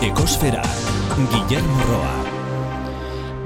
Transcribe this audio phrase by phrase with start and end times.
[0.00, 0.62] Ekosfera,
[1.28, 2.12] Guillermo Roa.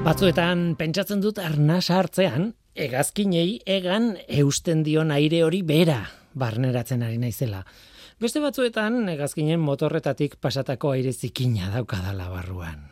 [0.05, 5.97] Batzuetan pentsatzen dut arnas hartzean, egazkinei egan eusten dion aire hori bera
[6.31, 7.65] barneratzen ari naizela.
[8.23, 12.87] Beste batzuetan egazkinen motorretatik pasatako aire zikina daukadala barruan.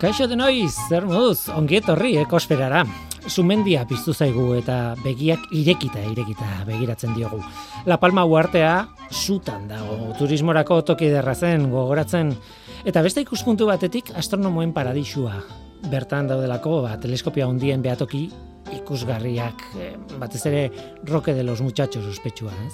[0.00, 2.86] Kaixo denoiz, zer moduz, ongiet horri ekosferara.
[3.28, 7.42] Zumendia piztu zaigu eta begiak irekita irekita begiratzen diogu.
[7.84, 8.70] La Palma uartea
[9.12, 12.32] zutan dago, turismorako toki derra zen, gogoratzen.
[12.88, 15.34] Eta beste ikuspuntu batetik astronomoen paradisua.
[15.92, 18.30] Bertan daudelako, ba, teleskopia hundien behatoki
[18.78, 20.64] ikusgarriak, eh, batez ere
[21.04, 22.72] roke de los muchachos uspetsua, ez?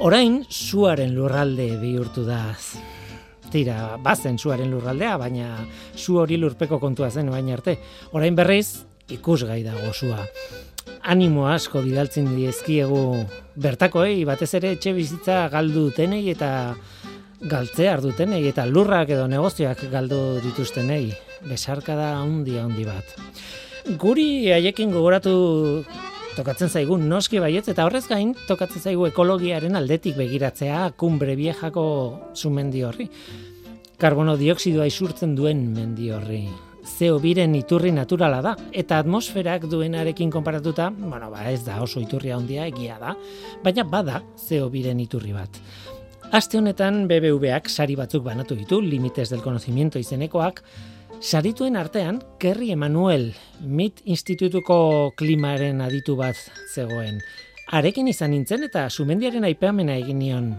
[0.00, 2.42] Orain, zuaren lurralde bihurtu da
[3.52, 5.48] tira, bazen zuaren lurraldea, baina
[5.96, 7.78] zu hori lurpeko kontua zen baina arte.
[8.12, 10.24] Orain berriz, ikusgai dago zua.
[11.06, 13.00] Animo asko bidaltzen diezkiegu
[13.62, 16.50] bertakoei, batez ere etxe bizitza galdu dutenei eta
[17.46, 21.12] galtzea ardutenei eta lurrak edo negozioak galdu dituztenei.
[21.46, 23.16] Besarka da handi handi bat.
[24.00, 25.84] Guri haiekin gogoratu
[26.36, 31.84] tokatzen zaigu noski baietz eta horrez gain tokatzen zaigu ekologiaren aldetik begiratzea kumbre viejako
[32.36, 33.08] zumendi horri.
[33.96, 36.42] Karbono dioksidoa isurtzen duen mendi horri.
[36.86, 42.30] Zeo biren iturri naturala da, eta atmosferak duenarekin konparatuta, bueno, ba ez da oso iturri
[42.30, 43.16] handia egia da,
[43.64, 45.58] baina bada zeo biren iturri bat.
[46.36, 50.62] Aste honetan BBVak sari batzuk banatu ditu, limites del conocimiento izenekoak,
[51.20, 56.36] Sarituen artean, Kerry Emanuel, MIT Institutuko klimaren aditu bat
[56.74, 57.20] zegoen.
[57.72, 60.54] Arekin izan nintzen eta sumendiaren egin nion.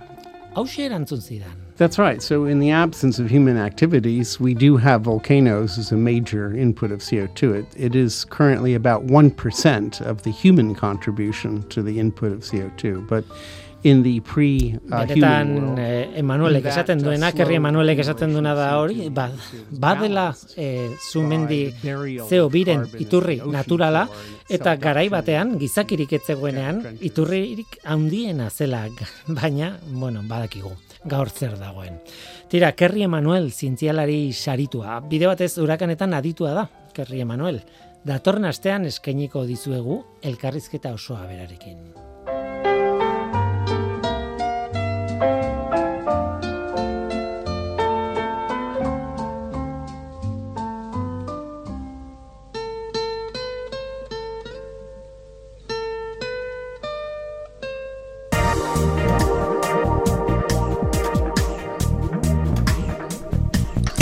[0.55, 1.67] Hau erantzun zidan.
[1.77, 2.23] That's right.
[2.23, 6.91] So, in the absence of human activities, we do have volcanoes as a major input
[6.91, 7.59] of CO2.
[7.59, 13.07] It, it is currently about 1% of the human contribution to the input of CO2.
[13.07, 13.23] But
[13.83, 19.09] in the pre uh, Benetan, eh, Emanuelek esaten duena, Kerri Emanuelek esaten duena da hori,
[19.13, 19.27] ba,
[19.69, 21.61] badela eh, zumendi
[22.27, 24.07] zeo biren iturri naturala,
[24.49, 28.85] eta garai batean, gizakirik etzegoenean, iturririk handiena zela,
[29.39, 30.73] baina, bueno, badakigu,
[31.05, 32.01] gaur zer dagoen.
[32.49, 37.61] Tira, Kerri Emanuel zintzialari saritua, bide batez urakanetan aditua da, Kerri Emanuel.
[38.07, 41.96] Datorren astean eskainiko dizuegu elkarrizketa osoa berarekin.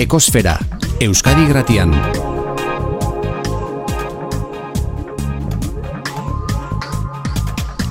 [0.05, 0.51] Ekosfera,
[1.01, 1.89] Euskadi Gratian.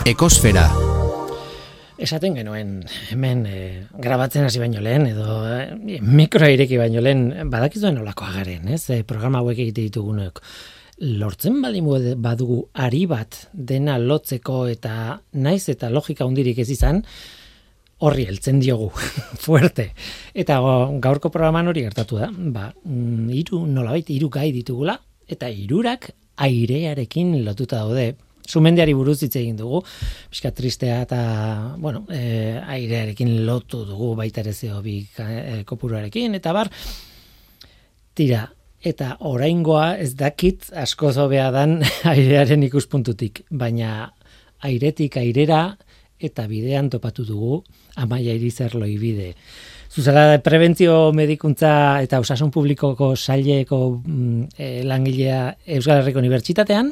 [0.07, 0.69] Ekosfera.
[1.99, 2.77] Esaten genuen,
[3.11, 3.59] hemen e,
[3.99, 8.85] grabatzen hasi baino lehen, edo e, mikroa ireki baino lehen, badakizuen olakoa garen, ez?
[8.95, 10.39] E, programa hauek egite ditugunek.
[11.19, 17.03] Lortzen baldin badugu ari bat dena lotzeko eta naiz eta logika hundirik ez izan,
[18.05, 18.91] horri heltzen diogu
[19.45, 19.91] fuerte.
[20.35, 20.59] Eta
[21.05, 24.99] gaurko programan hori gertatu da, ba, mm, hiru nolabait hiru gai ditugula
[25.31, 26.11] eta hirurak
[26.45, 28.15] airearekin lotuta daude.
[28.45, 29.79] Sumendiari buruz hitz egin dugu,
[30.29, 31.21] pixka tristea eta,
[31.81, 36.69] bueno, e, airearekin lotu dugu baita ere zeo bi e, kopuruarekin, eta bar,
[38.13, 38.43] tira,
[38.85, 41.79] eta oraingoa ez dakit asko zobea dan
[42.13, 44.11] airearen ikuspuntutik, baina
[44.65, 45.63] airetik airera
[46.21, 47.63] eta bidean topatu dugu
[47.97, 49.35] amaia irizerlo ibide.
[49.95, 56.91] Zuzara prebentzio medikuntza eta osasun publikoko saileko mm, e, langilea Euskal Herriko Unibertsitatean,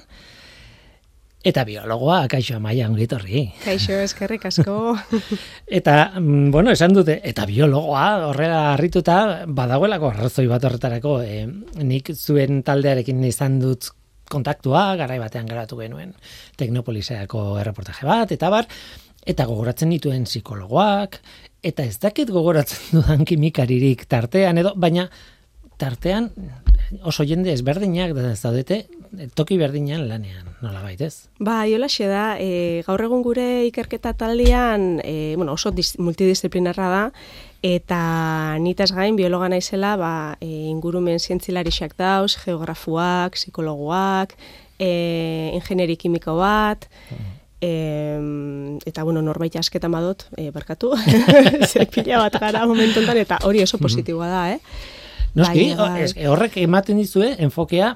[1.43, 3.49] Eta biologoa, kaixo amaia ongitorri.
[3.65, 4.93] Kaixo, eskerrik asko.
[5.79, 9.17] eta, mm, bueno, esan dute, eta biologoa, horrela harrituta,
[9.51, 11.43] badagoelako arrazoi bat horretarako, e,
[11.83, 13.91] nik zuen taldearekin izan dut
[14.33, 16.15] kontaktua, garai batean garatu genuen
[16.57, 18.71] Teknopoliseako erreportaje bat, eta bar,
[19.27, 21.21] eta gogoratzen dituen psikologoak,
[21.63, 25.09] eta ez dakit gogoratzen dudan kimikaririk tartean edo, baina
[25.79, 26.31] tartean
[27.03, 28.85] oso jende ezberdinak da zaudete
[29.37, 31.29] toki berdinean lanean, nola baitez?
[31.41, 37.03] Ba, jola da, e, gaur egun gure ikerketa taldean, e, bueno, oso multidisciplinarra da,
[37.63, 44.35] eta nitaz gain biologa naizela, ba, e, ingurumen zientzilarixak dauz, geografuak, psikologoak,
[44.79, 47.42] e, ingenieri kimiko bat, mm.
[47.63, 48.19] E,
[48.91, 50.91] eta bueno, norbait asketan badot, e, barkatu,
[51.71, 54.59] ze pila bat gara momentu enten, eta hori oso positiboa da, eh?
[55.39, 56.27] Noski, bai, bai.
[56.29, 57.95] horrek ematen dizue, enfokea,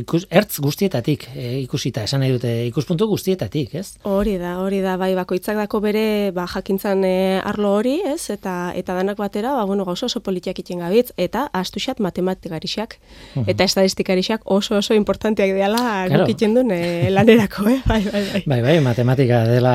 [0.00, 3.86] ikus, ertz guztietatik e, ikusita, esan nahi dute, ikuspuntu guztietatik, ez?
[4.08, 6.04] Hori da, hori da, bai, bakoitzak dako bere,
[6.36, 7.14] ba, jakintzan e,
[7.44, 11.46] arlo hori, ez, eta eta danak batera, ba, bueno, gauza oso politiak iten gabitz, eta
[11.56, 12.98] astuxat matematikarixak,
[13.46, 16.24] eta estadistikarisak oso oso importantiak diala Claro.
[16.24, 17.80] guk iten duen e, lanerako, eh?
[17.86, 18.42] bai, bai, bai.
[18.46, 19.74] Bai, bai, matematika dela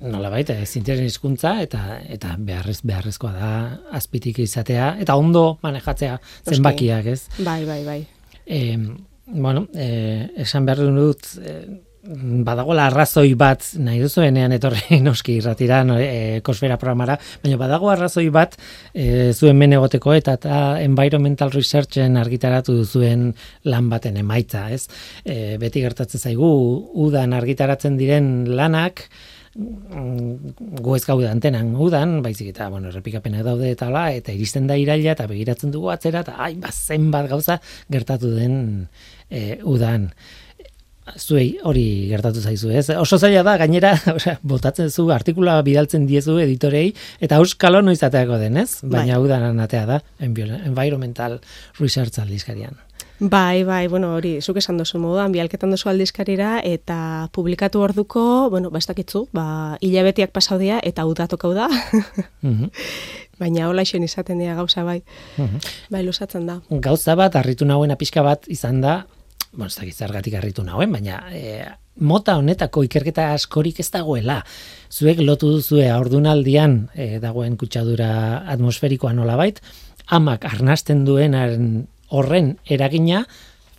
[0.00, 3.52] nola baita, zintiaren hizkuntza eta eta beharrez, beharrezkoa da
[3.98, 6.18] azpitik izatea, eta ondo manejatzea
[6.48, 7.22] zenbakiak, ez?
[7.38, 8.00] Bai, bai, bai.
[8.46, 8.60] E,
[9.32, 11.56] bueno, e, esan behar dut, e,
[12.02, 18.56] badagola arrazoi bat nahi duzuenean etorri noski irratira e, kosfera programara, baina badago arrazoi bat
[18.92, 23.30] e, zuen men egoteko eta eta environmental researchen argitaratu duzuen
[23.64, 24.88] lan baten emaitza, ez?
[25.24, 26.50] E, beti gertatzen zaigu
[27.06, 29.06] udan argitaratzen diren lanak
[29.54, 34.66] mm, gu ez gaude antenan udan, baizik eta, bueno, errepikapenak daude eta la, eta iristen
[34.66, 38.88] da iraila eta begiratzen dugu atzera, eta ai, ba, zenbat gauza gertatu den
[39.32, 40.10] e, udan
[41.18, 42.86] zuei hori gertatu zaizu, ez?
[42.94, 48.38] Oso zaila da, gainera, osea, botatzen zu, artikula bidaltzen diezu editorei, eta euskalo noiz ateako
[48.38, 48.80] den, ez?
[48.82, 49.24] Baina Bai.
[49.26, 51.40] udan atea da, environmental
[51.80, 52.78] research aldizkarian.
[53.22, 58.70] Bai, bai, bueno, hori, zuk esan duzu moduan, bialketan duzu aldizkarira, eta publikatu orduko, bueno,
[58.70, 59.44] ba, ez dakitzu, ba,
[59.80, 61.68] hilabetiak pasau dira, eta udatokau da,
[62.42, 62.70] Mhm,
[63.38, 65.00] baina hola isen izaten dira gauza, bai,
[65.36, 65.62] mhm.
[65.90, 66.60] bai, lusatzen da.
[66.82, 69.04] Gauza bat, harritu nagoen pixka bat izan da,
[69.52, 71.62] bueno, ez dakit zergatik harritu nagoen, baina e,
[72.00, 74.40] mota honetako ikerketa askorik ez dagoela.
[74.92, 78.10] Zuek lotu duzue aurdunaldian e, dagoen kutsadura
[78.52, 79.60] atmosferikoa nolabait,
[80.08, 83.24] amak arnasten duenaren horren eragina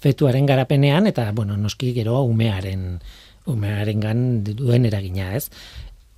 [0.04, 3.00] fetuaren garapenean eta bueno, noski gero umearen
[3.50, 5.50] umearengan duen eragina, ez?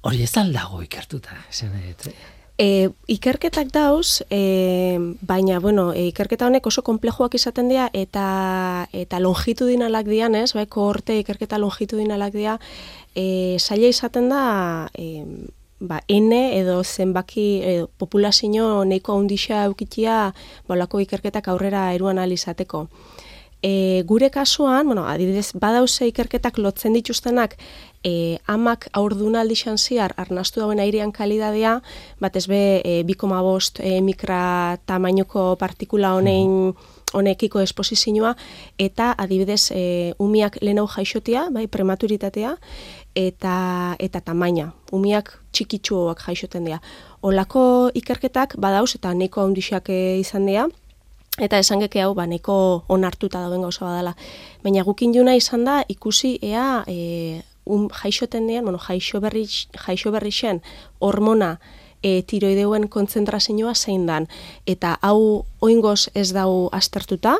[0.06, 1.74] Hori ez aldago ikertuta, esan.
[2.57, 9.19] E, ikerketak dauz, e, baina, bueno, e, ikerketa honek oso komplejoak izaten dira, eta, eta
[9.19, 12.56] longitudinalak dian, ez, bai, kohorte ikerketa longitudinalak dira,
[13.12, 14.46] e, zaila izaten da,
[14.96, 15.25] e,
[15.80, 20.34] ba, ene edo zenbaki edo populazio nahiko handixa eukitia
[20.68, 22.88] bolako ikerketak aurrera eruan alizateko.
[23.63, 27.56] E, gure kasuan, bueno, adibidez, badauze ikerketak lotzen dituztenak,
[28.04, 31.81] e, amak aurdunaldi ziar arnastu dauen airean kalidadea,
[32.19, 36.74] batez be, e, 2,5 e, mikra tamainoko partikula honein
[37.13, 38.36] honekiko esposizioa,
[38.78, 42.57] eta adibidez, e, umiak lehenau jaixotia, bai, prematuritatea,
[43.16, 44.74] eta eta tamaina.
[44.92, 46.81] Umiak txikitsuak jaixoten dira.
[47.24, 50.68] Olako ikerketak badauz eta neko handixak e, izan dira,
[51.38, 54.16] eta esan geke hau ba neko onartuta dauen gauza badala.
[54.64, 59.46] Baina gukin juna izan da ikusi ea e, um, jaixoten dian, bueno, jaixo berri,
[59.86, 60.62] jaixo berri xen
[61.00, 61.58] hormona
[62.02, 64.30] e, tiroideuen kontzentrazioa zein dan.
[64.66, 67.40] Eta hau oingoz ez dau aztertuta,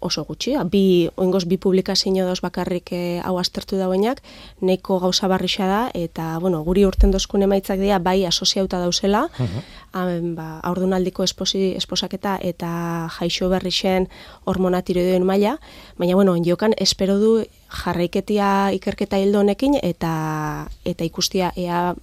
[0.00, 4.22] oso gutxi, bi, oingoz bi publikazio dauz bakarrik e, hau aztertu dauenak,
[4.60, 9.62] neko gauza barrixa da, eta, bueno, guri urten dozkun emaitzak dira, bai asoziauta dauzela, uh
[9.90, 14.06] ba, aurdunaldiko esposi, esposaketa eta jaixo berrixen
[14.44, 15.56] hormona tiroideen maila,
[15.98, 21.94] baina, bueno, jokan espero du jarraiketia ikerketa hildo honekin, eta, eta ikustia ea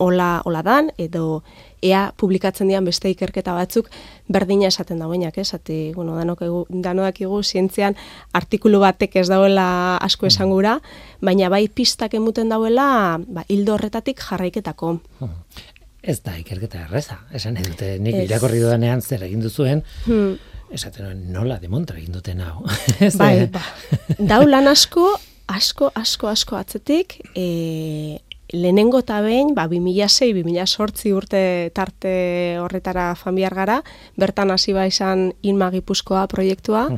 [0.00, 1.42] hola, hola dan, edo
[1.84, 3.88] ea publikatzen dian beste ikerketa batzuk
[4.32, 5.52] berdina esaten dauenak, ez?
[5.56, 7.96] Ati, bueno, danok egu, danoak igu zientzian
[8.36, 10.78] artikulu batek ez dauela asko esan gura,
[11.20, 14.94] baina bai pistak emuten dauela ba, hildo horretatik jarraiketako.
[16.02, 18.24] Ez da ikerketa erreza, esan nahi dute, nik Ez.
[18.30, 20.38] irakorri dudanean zer egin duzuen, Hmm.
[20.72, 22.64] esaten nola demontra egin duten hau.
[23.20, 23.60] Bai, ba.
[24.18, 25.10] Dau lan asko,
[25.48, 28.20] asko, asko, asko atzetik, e,
[28.52, 31.42] lehenengo eta behin, ba, 2006-2008 urte
[31.74, 33.80] tarte horretara familiar gara,
[34.16, 36.88] bertan hasi ba izan Inma Gipuzkoa proiektua.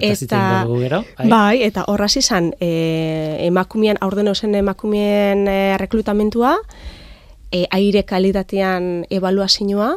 [0.00, 1.28] Egingo dugu gero, bai.
[1.28, 1.56] bai.
[1.62, 6.56] eta horraz izan, e, emakumien, aurden zen emakumien e, reklutamentua,
[7.50, 9.96] e, aire kalitatean ebaluazioa,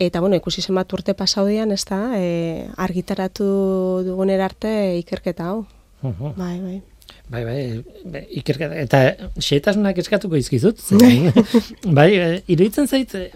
[0.00, 5.66] eta bueno, ikusi zenbat urte pasaudian, ez da, e, argitaratu dugunera arte ikerketa hau.
[6.02, 6.34] Mhm.
[6.36, 6.82] Bai, bai.
[7.30, 7.58] Bai, bai,
[8.10, 9.00] be- ikerketa, eta
[9.38, 10.80] xeetasunak eskatuko izkizut.
[11.98, 13.30] bai, eh, iruditzen zait, eh,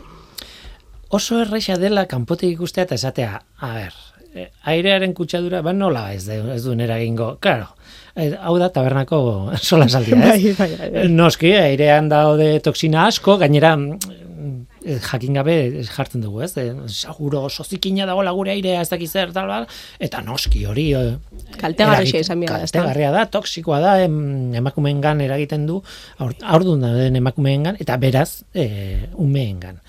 [1.14, 3.94] oso erraixa dela kanpotik ikustea eta esatea, a ber,
[4.34, 7.68] eh, airearen kutsadura, ba nola ez, du- ez duen eragingo, claro,
[8.16, 9.20] hau da tabernako
[9.62, 10.26] sola saldia, ez?
[10.26, 11.08] Bai, bai, bai, bai.
[11.14, 15.54] Noski, airean daude toksina asko, gainera mm, jakin gabe
[15.88, 16.52] jartzen dugu, ez?
[16.60, 19.66] Eh, seguro oso zikina dagoela gure airea ez dakiz zer tal
[19.98, 21.16] eta noski hori eh,
[21.58, 22.66] Kaltegarria izan behar da?
[22.66, 25.82] Kaltegarria da, toksikoa da, em, emakumeengan eragiten du,
[26.18, 29.80] aur- aurdun dauden emakumeengan eta beraz, e, umeengan.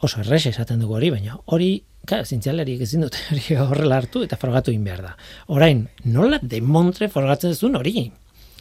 [0.00, 4.36] oso errex esaten dugu hori, baina hori, ka, zintzialariek ezin dute hori horrela hartu eta
[4.40, 5.16] frogatu egin behar da.
[5.52, 8.10] Orain, nola demontre frogatzen zuen hori?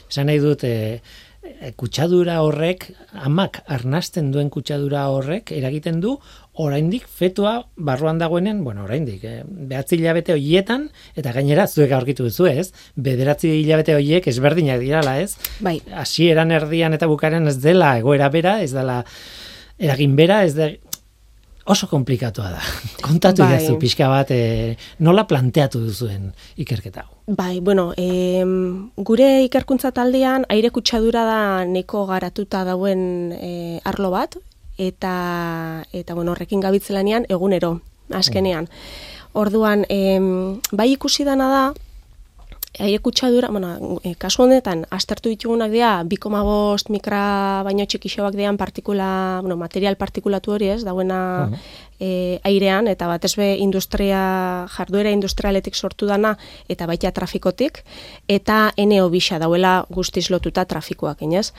[0.09, 1.01] Esan nahi dut, e, e,
[1.79, 6.15] kutsadura horrek, amak arnasten duen kutsadura horrek, eragiten du,
[6.59, 12.49] oraindik fetua barruan dagoenen, bueno, oraindik, eh, behatzi hilabete hoietan, eta gainera zuek aurkitu duzu
[12.51, 18.29] ez, bederatzi hilabete hoiek ezberdinak dirala ez, Bai, hasieran erdian eta bukaren ez dela egoera
[18.29, 19.03] bera, ez dela
[19.79, 20.69] eragin bera, ez da
[21.69, 22.61] oso komplikatua da.
[23.07, 23.53] Kontatu Bai.
[23.53, 27.19] idazu pixka bat e, nola planteatu duzuen ikerketa hau.
[27.37, 33.03] Bai, bueno, em, gure ikerkuntza taldean aire kutsadura da neko garatuta dauen
[33.37, 33.51] e,
[33.85, 34.39] arlo bat
[34.79, 35.13] eta
[35.93, 37.77] eta bueno, horrekin gabitzelanean egunero
[38.09, 38.65] azkenean.
[39.37, 41.63] Orduan, em, bai ikusi dana da
[42.77, 49.39] aire kutsadura, bueno, e, kasu honetan aztertu ditugunak dira 2,5 mikra baino txikixoak dian partikula,
[49.41, 51.49] bueno, material partikulatu hori, ez, dauena
[51.99, 56.35] e, airean eta batez be industria jarduera industrialetik sortu dana
[56.69, 57.83] eta baita trafikotik
[58.27, 61.51] eta NO bisa dauela guztiz lotuta trafikoak, inez.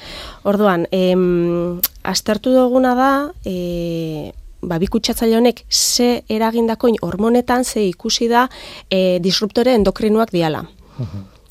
[0.45, 3.13] Orduan, em, aztertu duguna da,
[3.45, 8.49] e, ba, bi kutsatzaile honek ze eragindakoin hormonetan ze ikusi da
[8.89, 10.67] e, disruptore endokrinoak diala.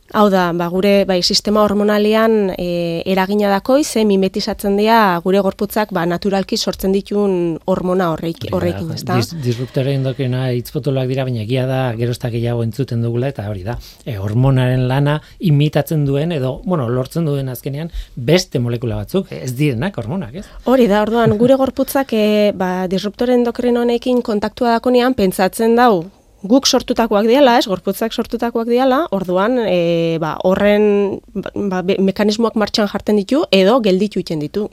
[0.09, 5.93] Hau da, ba, gure bai, sistema hormonalian e, eragina dakoi, ze mimetizatzen dira gure gorputzak
[5.93, 9.19] ba, naturalki sortzen ditun hormona horreik, horrekin, ez da?
[9.21, 13.77] Dis, disruptore endokrina hitzpotoloak dira, baina egia da geroztak gehiago entzuten dugula, eta hori da,
[14.01, 20.01] e, hormonaren lana imitatzen duen, edo, bueno, lortzen duen azkenean, beste molekula batzuk, ez direnak
[20.01, 20.47] hormonak, ez?
[20.65, 26.07] Hori da, orduan, gure gorputzak e, ba, disruptore endokrino honekin kontaktua dakonean pentsatzen dau,
[26.43, 33.19] guk sortutakoak diala, ez, gorputzak sortutakoak diala, orduan, e, ba, horren ba, mekanismoak martxan jartzen
[33.19, 34.69] ditu, edo gelditu iten ditu.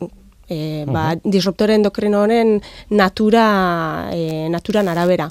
[0.49, 3.47] E, ba, disruptore endokrino honen natura,
[4.15, 5.31] e, naturan arabera.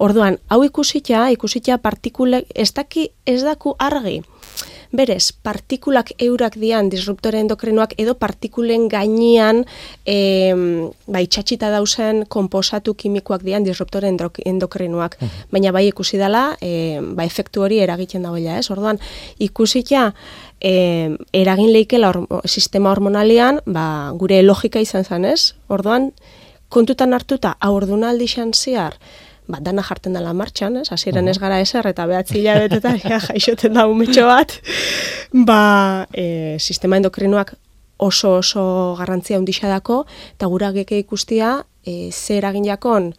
[0.00, 4.20] Orduan, hau ikusita, ikusita partikulek, ez daki, ez daku argi,
[4.90, 9.62] Berez, partikulak eurak dian disruptore endokrinoak edo partikulen gainean
[10.02, 10.50] e,
[11.06, 15.14] bai, txatxita dausen komposatu kimikoak dian disruptore endok- endokrinoak.
[15.54, 18.66] Baina bai ikusi dela, e, ba, efektu hori eragiten dagoela, ez?
[18.74, 18.98] Orduan,
[19.38, 20.08] ikusita
[20.58, 25.54] e, eragin leikela hor, sistema hormonalian, ba, gure logika izan zen, ez?
[25.68, 26.10] Orduan,
[26.68, 28.98] kontutan hartuta, aurdunaldi xan zehar,
[29.50, 30.88] ba, dana jarten dela martxan, ez?
[30.94, 34.56] Hasieran ez gara eser eta behatzi hilabetetan ja, jaixoten da umetxo bat.
[35.32, 35.60] Ba,
[36.14, 37.54] e, sistema endokrinoak
[38.00, 38.62] oso oso
[38.98, 40.04] garrantzia handixa dako,
[40.36, 43.12] eta gura geke ikustia, e, ze eragin jakon,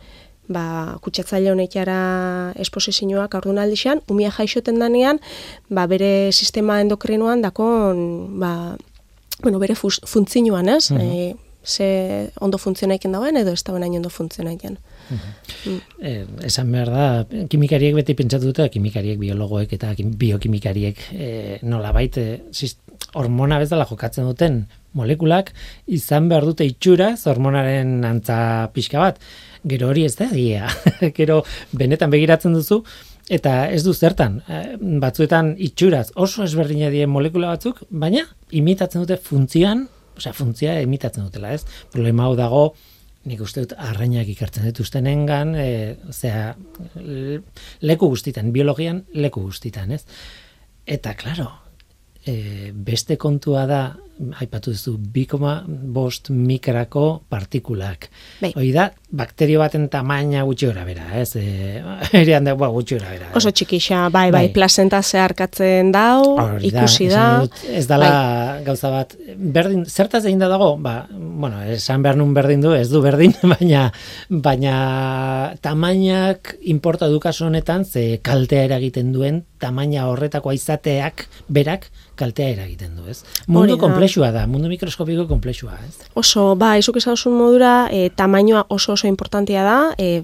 [0.51, 5.21] ba, kutsatzaile honetara esposizioak aurdunaldixan, umia jaixoten danean,
[5.69, 8.75] ba, bere sistema endokrinoan dakon, ba,
[9.41, 10.91] bueno, bere funtzioan, ez?
[10.91, 14.77] E, ze ondo funtzionaiken dagoen edo ez hain ondo funtzionaiken.
[16.01, 17.05] Eh, esan behar da,
[17.51, 22.39] kimikariek beti pentsatu dute, kimikariek, biologoek eta kim- biokimikariek eh, nolabait eh,
[23.15, 24.65] hormona bezala jokatzen duten
[24.97, 25.51] molekulak
[25.87, 29.19] izan behar dute itxuraz hormonaren antza pixka bat.
[29.67, 30.67] Gero hori ez da egia.
[31.17, 31.41] Gero
[31.77, 32.81] benetan begiratzen duzu
[33.31, 34.41] eta ez du zertan.
[34.49, 39.85] Eh, batzuetan itxuraz oso ezberdina dien molekula batzuk, baina imitatzen dute funtzioan,
[40.17, 41.63] osea funtzioa imitatzen dutela, ez?
[41.93, 42.63] Problema hau dago
[43.29, 45.67] nik uste dut arrainak ikartzen dituztenengan, e,
[46.11, 46.55] zera,
[47.85, 50.03] leku guztitan, biologian leku guztitan, ez?
[50.89, 51.49] Eta, claro,
[52.25, 53.81] e, beste kontua da,
[54.39, 58.09] aipatu duzu, 2,5 mikrako partikulak.
[58.41, 58.51] Bai.
[58.55, 61.31] Hoi da, bakterio baten tamaina gutxi gora bera, ez?
[61.41, 61.81] E,
[62.19, 63.29] erian da, ba, gutxi gora bera.
[63.37, 64.53] Oso txikixa, bai, bai, Bai.
[64.53, 67.23] plazenta zeharkatzen dau, Hori da, ikusi da.
[67.41, 68.63] dut, ez dala Bai.
[68.67, 72.89] gauza bat, berdin, zertaz egin da dago, ba, bueno, esan behar nun berdin du, ez
[72.91, 73.87] du berdin, baina,
[74.29, 74.75] baina
[75.65, 81.89] tamainak importa du kasu honetan, ze kaltea eragiten duen, tamaina horretakoa izateak, berak,
[82.21, 83.21] kaltea eragiten du, ez?
[83.47, 83.81] Mundu da.
[84.11, 86.07] Komplexua da, mundu mikroskopiko komplexua, ez?
[86.15, 90.23] Oso, ba, izuk esan modura, e, tamainoa oso oso importantia da, e,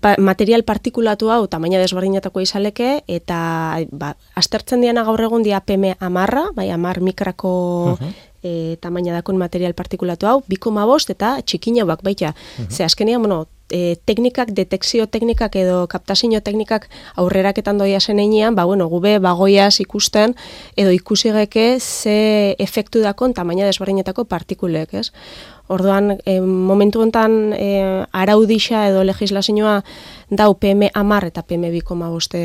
[0.00, 5.94] pa, material partikulatu hau tamaina desberdinetako izaleke, eta ba, aztertzen diana gaur egun dia PM
[6.00, 7.98] amarra, bai, amar mikrako
[8.42, 12.34] e, tamaina dakon material partikulatu hau, bikoma bost eta txikinauak baita.
[12.68, 18.66] Ze azkenean, bueno, e, teknikak, detekzio teknikak edo kaptazio teknikak aurreraketan doia zen einean, ba,
[18.68, 20.34] bueno, gube bagoiaz ikusten,
[20.76, 25.10] edo ikusigeke ze efektu dakon tamaina desberdinetako partikulek, ez?
[25.70, 29.76] Orduan, e, momentu hontan e, araudixa edo legislazioa
[30.30, 32.40] dau PM amar eta PM bikoma boste,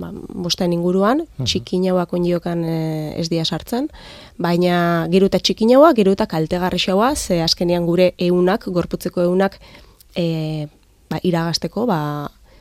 [0.00, 2.78] ba, bostean inguruan, txikinauak ondiokan e,
[3.20, 3.90] ez dia sartzen,
[4.40, 9.60] baina gero eta txikinaua, gero eta kaltegarrixaua, ze azkenean gure eunak, gorputzeko eunak,
[10.18, 10.66] e,
[11.10, 12.00] ba, iragasteko ba,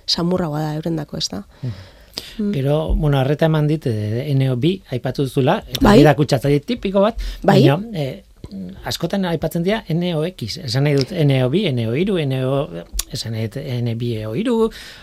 [0.08, 1.44] samurragoa da eurendako, ez da.
[1.64, 2.52] Mm.
[2.54, 6.16] Gero, bueno, arreta eman dit, e, NO2 aipatu duzula, eta Bai.
[6.18, 7.60] kutsatzaile tipiko bat, Bai.
[7.62, 8.08] baina e,
[8.88, 14.56] askotan aipatzen dira NOX, esan nahi dut NO2, NO3, NO, esan nahi dut NBO3,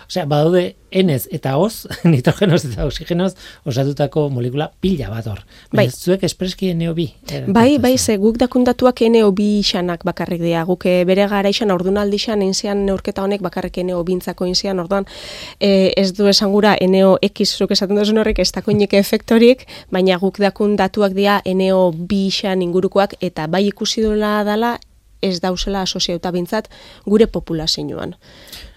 [0.09, 3.33] osea, badaude Nez eta Oz, nitrogenoz eta oxigenoz,
[3.67, 5.41] osatutako molekula pila bat hor.
[5.75, 5.89] Bai.
[5.91, 7.49] Zuek espreski NO2.
[7.55, 10.63] Bai, bai, ze guk dakundatuak NO bi xanak bakarrik dira.
[10.69, 15.09] Guk eh, bere gara izan ordunaldi xan inzian neurketa honek bakarrik NO bintzako inzian, orduan
[15.59, 19.67] eh, ez du esan gura NO X zuk esaten duzun horrek ez dako inike efektorik,
[19.91, 24.77] baina guk dakun datuak dira NO bi xan ingurukoak eta bai ikusi duela dala
[25.25, 26.67] ez dauzela asoziauta bintzat
[27.09, 28.11] gure populazioan.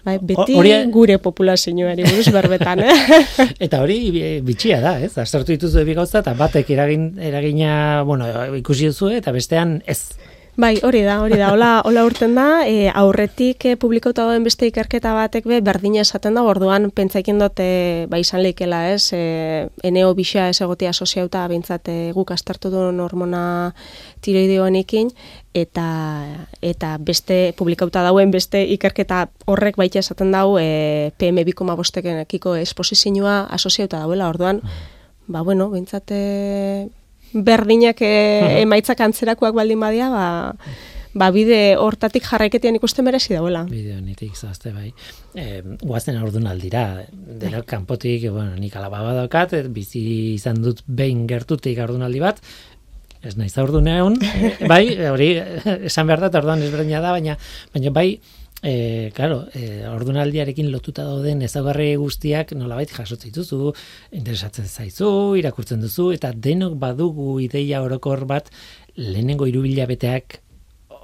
[0.06, 2.94] Bai, beti hori- gure populazioari buruz berbetan, eh?
[3.66, 5.12] Eta hori bi- bitxia da, ez?
[5.20, 8.24] Aztertu dituzu bi gauza eta batek eragin, eragina, bueno,
[8.56, 10.00] ikusi duzu eta bestean ez.
[10.58, 11.52] Bai, hori da, hori da.
[11.54, 16.34] Hola, hola urten da, e, aurretik e, publikauta dauen beste ikerketa batek be berdina esaten
[16.34, 19.12] da, orduan pentsaikin dut e, ba izan leikela, ez?
[19.14, 23.44] E, eneo bisa ez egotia asoziauta bintzat e, guk astartu duen hormona
[24.26, 25.14] tiroideoanekin.
[25.54, 25.86] Eta
[26.58, 34.02] eta beste publikauta dauen beste ikerketa horrek baita esaten dau e, PM 2,5ekiko esposizioa asoziauta
[34.02, 34.64] dauela, orduan
[35.28, 36.24] ba bueno, bintzat e,
[37.32, 40.28] berdinak e, emaitzak antzerakoak baldin badia, ba,
[41.18, 43.64] ba bide hortatik jarraiketian ikusten merezi dauela.
[43.68, 44.92] Bideo nitik zazte bai.
[45.34, 50.02] E, guazten aurdun aldira, dela kanpotik, bueno, nik alaba badaukat, et bizi
[50.34, 52.42] izan dut behin gertutik aurdunaldi bat,
[53.22, 54.18] ez naiz aurdunean,
[54.72, 55.32] bai, hori
[55.90, 57.38] esan behar da, eta orduan ezberdina da, baina,
[57.74, 58.10] baina bai,
[58.62, 63.70] E, claro, e, ordunaldiarekin lotuta dauden ezaugarri guztiak nolabait jasotzen dituzu,
[64.18, 68.50] interesatzen zaizu, irakurtzen duzu, eta denok badugu ideia orokor bat
[68.96, 70.40] lehenengo hirubilabeteak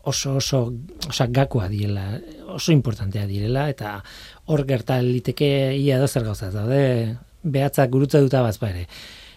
[0.04, 0.72] oso oso
[1.08, 2.18] osa gakoa direla,
[2.48, 4.00] oso importantea direla eta
[4.50, 8.88] hor gerta liteke ia da zer gauza daude behatzak gurutza duta bazpa ere.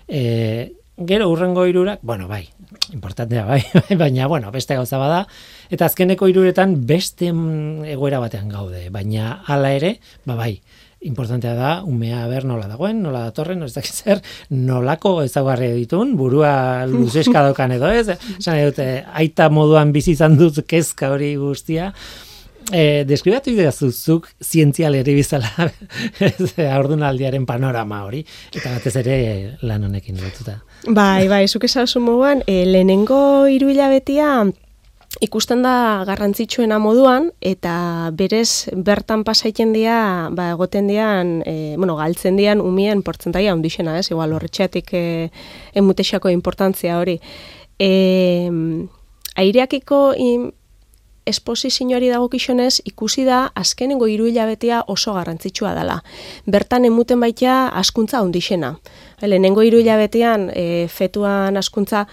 [0.07, 2.47] E, gero urrengo hirurak, bueno, bai,
[2.93, 3.61] importantea bai,
[3.97, 5.27] baina bueno, beste gauza bada.
[5.69, 10.55] Eta azkeneko hiruretan beste mm, egoera batean gaude, baina hala ere, ba bai,
[11.05, 16.85] importantea da umea ber nola dagoen, nola datorren, ez dakit zer, nolako ezaugarri ditun, burua
[16.89, 18.07] luzeska dokan edo ez,
[18.39, 21.93] esan dute, aita moduan bizi izan dut kezka hori guztia,
[22.67, 25.69] E, deskribatu idazu zuk zientzialeri bizala
[26.75, 29.15] aurdunaldiaren panorama hori, eta batez ere
[29.63, 30.57] lan honekin lotuta.
[30.85, 34.45] Bai, bai, zuk esan moduan, e, lehenengo hiru hilabetia
[35.23, 42.37] ikusten da garrantzitsuena moduan eta berez bertan pasaiten dira, ba egoten dian, e, bueno, galtzen
[42.37, 44.11] dian umien portzentaia handixena, ez?
[44.11, 45.03] Igual horretxeatik e,
[45.73, 47.17] emutexako importantzia hori.
[47.79, 48.51] E,
[49.37, 50.51] aireakiko im,
[51.29, 56.01] esposizioari dagokionez ikusi da azkenengo hiru hilabetea oso garrantzitsua dela.
[56.45, 58.75] Bertan emuten baita askuntza handixena.
[59.21, 62.05] Lehenengo hiru hilabetean e, fetuan askuntza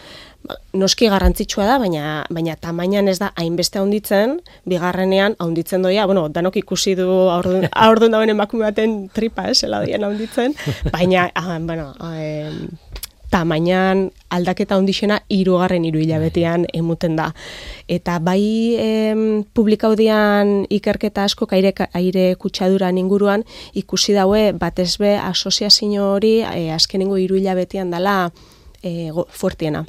[0.44, 6.28] ba, noski garrantzitsua da, baina baina tamainan ez da hainbeste handitzen, bigarrenean handitzen doia, bueno,
[6.28, 10.56] danok ikusi du aurdun dauen emakume baten tripa, ez, dien handitzen,
[10.92, 12.50] baina ah, bueno, eh,
[13.34, 17.30] tamainan aldaketa handixena hirugarren hiru hilabetean emuten da.
[17.90, 18.44] Eta bai
[18.78, 23.44] em, publikaudian ikerketa asko aire, aire kutsaduran inguruan
[23.74, 28.18] ikusi daue batez be asoziazio hori e, azkenengo hiru hilabetean dela
[28.82, 29.84] e, go, fuertiena.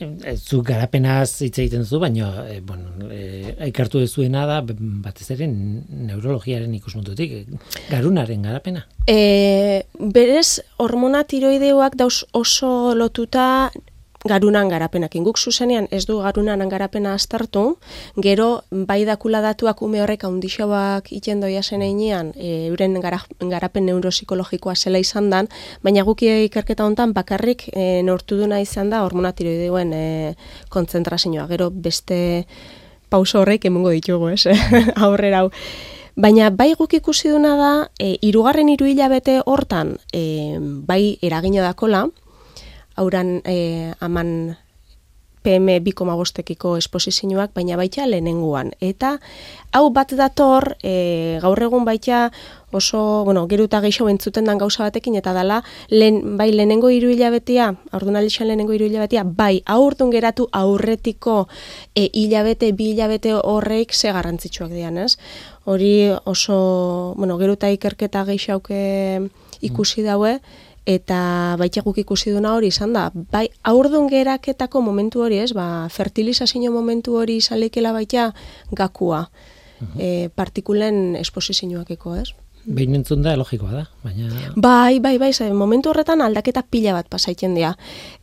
[0.00, 5.48] E, zu garapenaz hitz egiten zu, baina e, bueno, e, ikartu dezuena da batez ere
[5.48, 8.84] neurologiaren ikuspuntutik, e, garunaren garapena.
[9.08, 13.70] E, berez, hormona tiroideoak dauz oso lotuta
[14.28, 15.24] garunan garapenakin.
[15.24, 17.78] Guk zuzenean ez du garunan garapena aztertu,
[18.16, 23.86] gero bai dakula datuak ume horrek handixoak iten doia zen einean, e, euren gara, garapen
[23.88, 25.48] neuropsikologikoa zela izan dan,
[25.82, 30.34] baina guk ikerketa hontan bakarrik e, neurtu duna izan da hormona tiroideoen e,
[30.68, 31.46] kontzentrazioa.
[31.48, 32.46] Gero beste
[33.08, 34.46] pauso horrek emongo ditugu, ez?
[35.06, 35.52] Aurrera hau.
[36.18, 42.08] Baina bai guk ikusi duna da, e, irugarren hiru hilabete hortan e, bai eragina dakola,
[42.98, 44.56] hauran e, aman
[45.42, 48.72] PM 2,5ekiko esposizioak, baina baita lehenenguan.
[48.84, 49.16] Eta
[49.72, 52.28] hau bat dator, e, gaur egun baita
[52.72, 57.70] oso, bueno, geruta gehiago entzuten dan gauza batekin, eta dala, lehen, bai lehenengo hiru hilabetea,
[57.96, 61.46] aurdun alixan lehenengo hiru hilabetea, bai aurtun geratu aurretiko
[61.94, 65.16] e, hilabete, bi hilabete horreik ze garrantzitsuak dian, ez?
[65.64, 68.76] Hori oso, bueno, geruta ikerketa gehiago
[69.60, 70.38] ikusi daue,
[70.88, 75.88] eta baita guk ikusi duna hori izan da, bai aurdun geraketako momentu hori ez, ba,
[75.92, 78.32] fertilizazio momentu hori izan leikela baita
[78.72, 79.28] gakua.
[79.94, 82.32] e, partikulen esposizioakeko, ez?
[82.68, 84.28] Behin entzun da, logikoa da, baina...
[84.56, 87.70] Bai, bai, bai, ze, momentu horretan aldaketa pila bat pasaiten dira.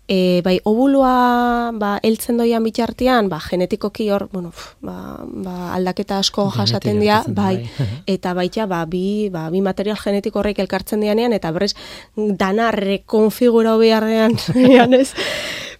[0.05, 6.19] E, bai, obulua ba, eltzen doian bitartean, ba, genetikoki hor, bueno, pf, ba, ba, aldaketa
[6.21, 7.88] asko Genetika jasaten dira, bai, bai.
[8.15, 11.73] eta baita, ba, bi, ba, bi material genetiko horrek elkartzen dianean, eta berrez,
[12.15, 14.38] dana rekonfigura beharrean,
[14.99, 15.10] ez,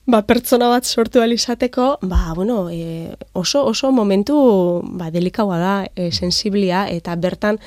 [0.10, 4.39] ba, pertsona bat sortu ahal izateko, ba, bueno, e, oso, oso momentu,
[4.97, 7.62] ba, delikaua da, e, sensiblia, eta bertan,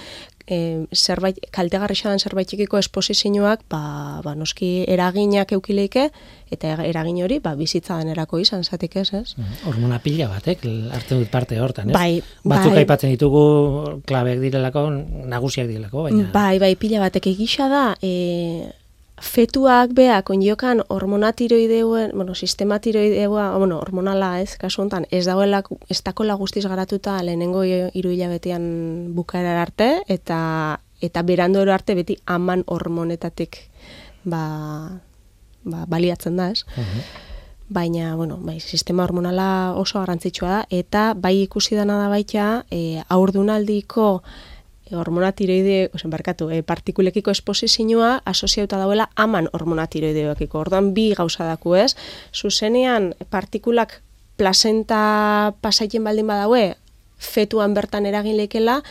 [0.48, 3.82] e, zerbait, kaltegarri xadan zerbaitxikiko esposizioak, ba,
[4.24, 6.08] ba, noski eraginak eukileike,
[6.54, 9.34] eta eragin hori, ba, bizitza denerako izan, zatik ez, ez?
[9.68, 10.64] Hormona pila batek
[10.96, 11.96] hartzen dut parte hortan, ez?
[11.96, 12.84] Bai, Batzuk bai.
[12.84, 13.44] aipatzen ditugu
[14.08, 14.88] klabeak direlako,
[15.28, 16.28] nagusiak direlako, baina...
[16.34, 18.72] Bai, bai, pila batek egisa da, e,
[19.22, 25.62] fetuak beak onjokan hormona tiroideuen, bueno, sistema tiroideua, bueno, hormonala ez, kasu honetan, ez dagoela,
[25.88, 32.64] ez dakola guztiz garatuta lehenengo hiru hilabetean bukaera arte, eta eta berandoro arte beti aman
[32.66, 33.58] hormonetatik
[34.24, 35.00] ba,
[35.64, 36.64] ba, baliatzen da, ez?
[37.68, 43.02] Baina, bueno, bai, sistema hormonala oso garrantzitsua da, eta bai ikusi dana da baita, e,
[43.08, 44.57] aurdunaldiko e,
[44.92, 50.58] hormona tiroide, ozen barkatu, e, partikulekiko esposizioa asoziauta dauela aman hormona tiroideoekiko.
[50.58, 51.94] Orduan bi gauza daku ez,
[52.34, 54.00] zuzenean partikulak
[54.36, 56.76] placenta pasaiten baldin badaue,
[57.18, 58.82] fetuan bertan eragin lekela,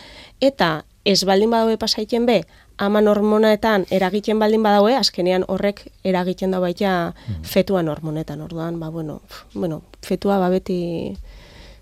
[0.41, 2.41] eta ez baldin badaue pasaiten be,
[2.77, 8.41] aman hormonetan eragiten baldin badaue, azkenean horrek eragiten da baita fetuan hormonetan.
[8.41, 11.15] Orduan, ba, bueno, pf, bueno, fetua ba beti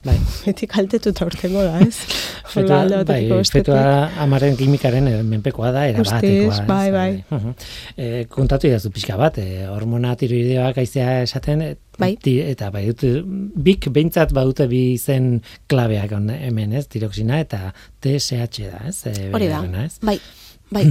[0.06, 0.16] Bai.
[0.46, 1.98] beti kaltetuta urtengo da, ez?
[2.56, 3.80] Fetua, Hola, bai, fetua
[4.22, 6.44] amaren kimikaren eh, menpekoa da, erabatekoa.
[6.46, 7.10] Guztiz, bai, bai.
[7.34, 7.50] Uh
[7.98, 11.66] e, kontatu idazu pixka bat, e, hormona tiroideoak aizea esaten,
[11.98, 12.14] Bai.
[12.22, 13.26] ti- eta bai, dut,
[13.66, 15.42] bik behintzat badute bi zen
[15.72, 18.98] klabeak hemen, ez, tiroxina eta TSH da, ez?
[19.10, 19.98] E, Hori da, ez?
[20.04, 20.20] bai,
[20.76, 20.90] bai.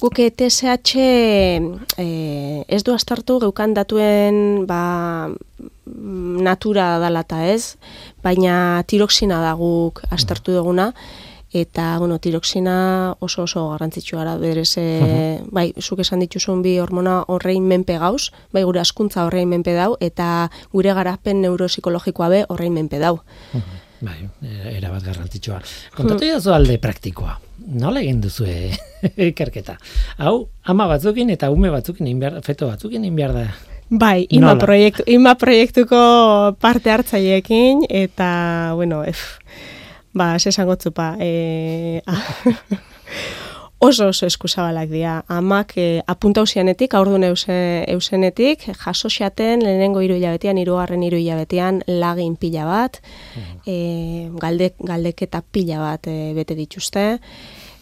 [0.00, 5.28] Guk TSH eh, ez du astartu geukan datuen ba,
[6.40, 7.76] natura dalata ez,
[8.24, 10.94] baina tiroxina da guk astartu duguna,
[11.52, 17.24] eta bueno, tiroxina oso oso garrantzitsua da berez e, bai, zuk esan dituzun bi hormona
[17.26, 22.72] horrein menpe gauz, bai gure askuntza horrein menpe dau eta gure garapen neuropsikologikoa be horrein
[22.72, 23.18] menpe dau.
[24.00, 25.58] Bai, e, erabat garrantzitsua.
[25.96, 27.34] Kontatu idazu alde praktikoa.
[27.80, 28.46] Nola egin duzu
[29.30, 29.76] ikerketa?
[30.24, 30.36] Hau,
[30.72, 33.44] ama batzukin eta ume batzukin, egin behar, feto batzukin egin behar da.
[33.90, 35.98] Bai, ima, proiektu, ima proiektuko
[36.62, 38.30] parte hartzaileekin, eta,
[38.78, 39.24] bueno, ef,
[40.14, 42.00] ba, sesan gotzupa, e,
[43.80, 45.24] oso oso eskusabalak dira.
[45.28, 47.56] Amak e, apunta usianetik, aurdun euse,
[47.88, 53.00] eusenetik, jaso xaten lehenengo hiru hilabetean, hirugarren hiru hilabetean lagin pila bat,
[53.66, 57.06] e, galde, galdeketa pila bat e, bete dituzte.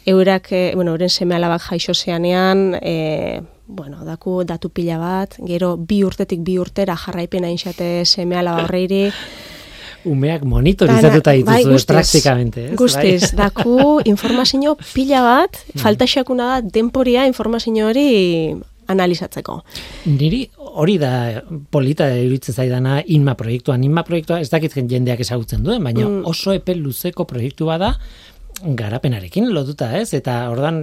[0.07, 5.75] Eurak, e, bueno, euren seme alabak jaixo zeanean, e, bueno, daku datu pila bat, gero
[5.77, 9.09] bi urtetik bi urtera jarraipena inxate seme alaba horreiri,
[10.09, 12.77] Umeak monitorizatuta bai, dituzu guztiz, praktikamente, ez?
[12.81, 13.47] Guztiz, Bai.
[13.49, 13.77] daku
[14.13, 18.09] informazio pila bat, falta xakuna da denporia informazio hori
[18.89, 19.59] analizatzeko.
[20.09, 20.47] Niri
[20.81, 23.83] hori da polita iruditzen zaidana inma proiektuan.
[23.85, 26.23] Inma proiektua ez dakit jendeak ezagutzen duen, baina Mm.
[26.27, 27.95] oso epe luzeko proiektu bada
[28.63, 30.15] garapenarekin lotuta, ez?
[30.15, 30.83] Eta ordan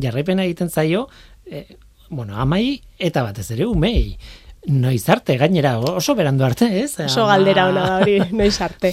[0.00, 1.08] jarraipena egiten zaio,
[1.46, 1.66] e,
[2.10, 4.16] bueno, amai eta batez ere umei.
[4.64, 6.92] Noiz arte, gainera, oso berandu arte, ez?
[7.00, 8.92] Oso Ama- galdera ona da hori, noiz arte.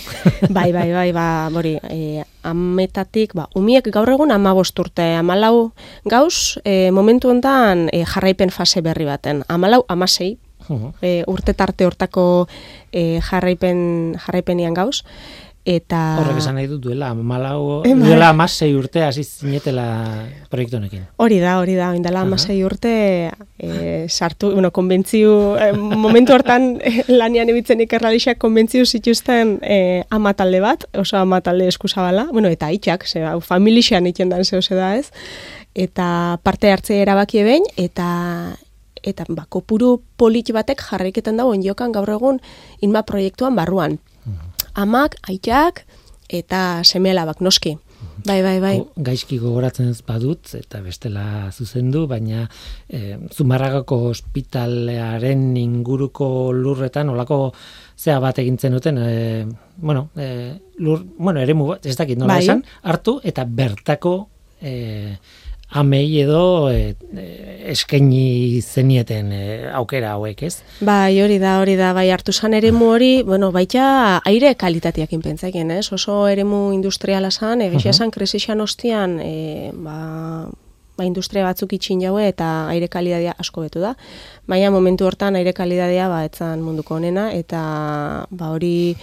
[0.49, 5.71] Bai, bai, bai, ba, hori, e, ametatik, ba, umiek gaur egun ama urte, amalau
[6.05, 9.43] gauz, e, momentu hontan e, jarraipen fase berri baten.
[9.47, 10.93] Amalau, amasei, Mhm.
[11.03, 12.47] e, urte tarte hortako
[12.91, 15.03] e, jarraipen, jarraipenian gauz,
[15.65, 16.17] eta...
[16.21, 18.07] Horrek esan nahi dut duela, malau, Eh, bai.
[18.07, 19.85] duela amasei urte hasi zinetela
[20.49, 21.03] proiektu honekin.
[21.17, 22.27] Hori da, hori da, indela Aha.
[22.27, 22.93] amasei urte
[23.59, 30.33] e, sartu, bueno, konbentziu, e, momentu hortan e, lanian ebitzen ikerralixak konbentziu zituzten e, ama
[30.33, 34.75] talde bat, oso ama talde eskuzabala, bueno, eta itxak, ze, hau, familixean iten dan zehose
[34.75, 35.11] da ez,
[35.75, 38.57] eta parte hartze erabaki behin, eta
[39.03, 42.41] eta ba, kopuru polit batek jarraiketan dago jokan gaur egun
[42.83, 43.99] inma proiektuan barruan.
[44.79, 45.83] Amak, aitak,
[46.29, 47.75] eta seme alabak noski.
[48.23, 48.73] Bai, bai, bai.
[48.79, 52.45] Go- gaizki gogoratzen ez badut eta bestela zuzendu, baina
[52.87, 57.39] e, Zumarragako ospitalearen inguruko lurretan olako
[57.99, 59.45] zea bat egintzen duten, e,
[59.77, 62.43] bueno, e, lur, bueno, eremu bat, ez dakit nola Bai.
[62.43, 64.13] esan, hartu eta bertako
[64.61, 65.15] e,
[65.69, 66.95] amei edo e,
[67.69, 69.41] eskaini zenieten e,
[69.77, 70.55] aukera hauek, ez?
[70.81, 73.83] Bai, hori da, hori da, bai hartu zan eremu hori, bueno, baita
[74.29, 75.91] aire kalitateak inpentzaiken, ez?
[75.93, 80.49] Oso eremu industriala zan, egizia zan krisixan ostian, e, ba,
[80.97, 83.93] ba, industria batzuk itxin jaue eta aire kalitatea asko betu da.
[84.49, 87.61] Baina momentu hortan aire kalitatea ba, etzan munduko honena, eta
[88.29, 88.95] ba, hori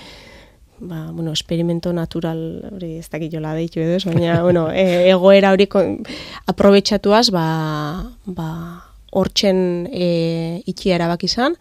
[0.81, 5.69] ba, bueno, experimento natural hori ez dakit jola deitu edo, baina bueno, e, egoera hori
[6.47, 7.49] aprobetxatuaz ba,
[8.27, 8.51] ba,
[9.13, 11.57] hortzen e, itxia erabak izan,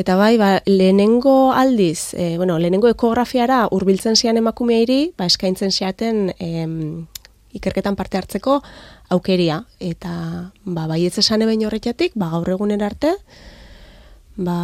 [0.00, 6.30] Eta bai, ba, lehenengo aldiz, e, bueno, lehenengo ekografiara hurbiltzen zian emakumeiri, ba, eskaintzen ziaten
[6.38, 7.06] em,
[7.52, 8.60] ikerketan parte hartzeko
[9.10, 9.64] aukeria.
[9.82, 10.12] Eta
[10.64, 13.16] ba, bai ez esan ebein horretatik, ba, gaur egunen arte,
[14.36, 14.58] ba,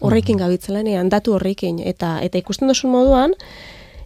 [0.00, 1.80] horrekin gabitzelenean, datu horrekin.
[1.84, 3.34] Eta, eta ikusten duzun moduan,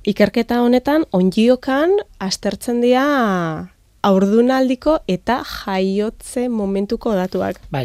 [0.09, 7.59] ikerketa honetan, ondiokan aztertzen dira aurdunaldiko eta jaiotze momentuko datuak.
[7.72, 7.83] Bai,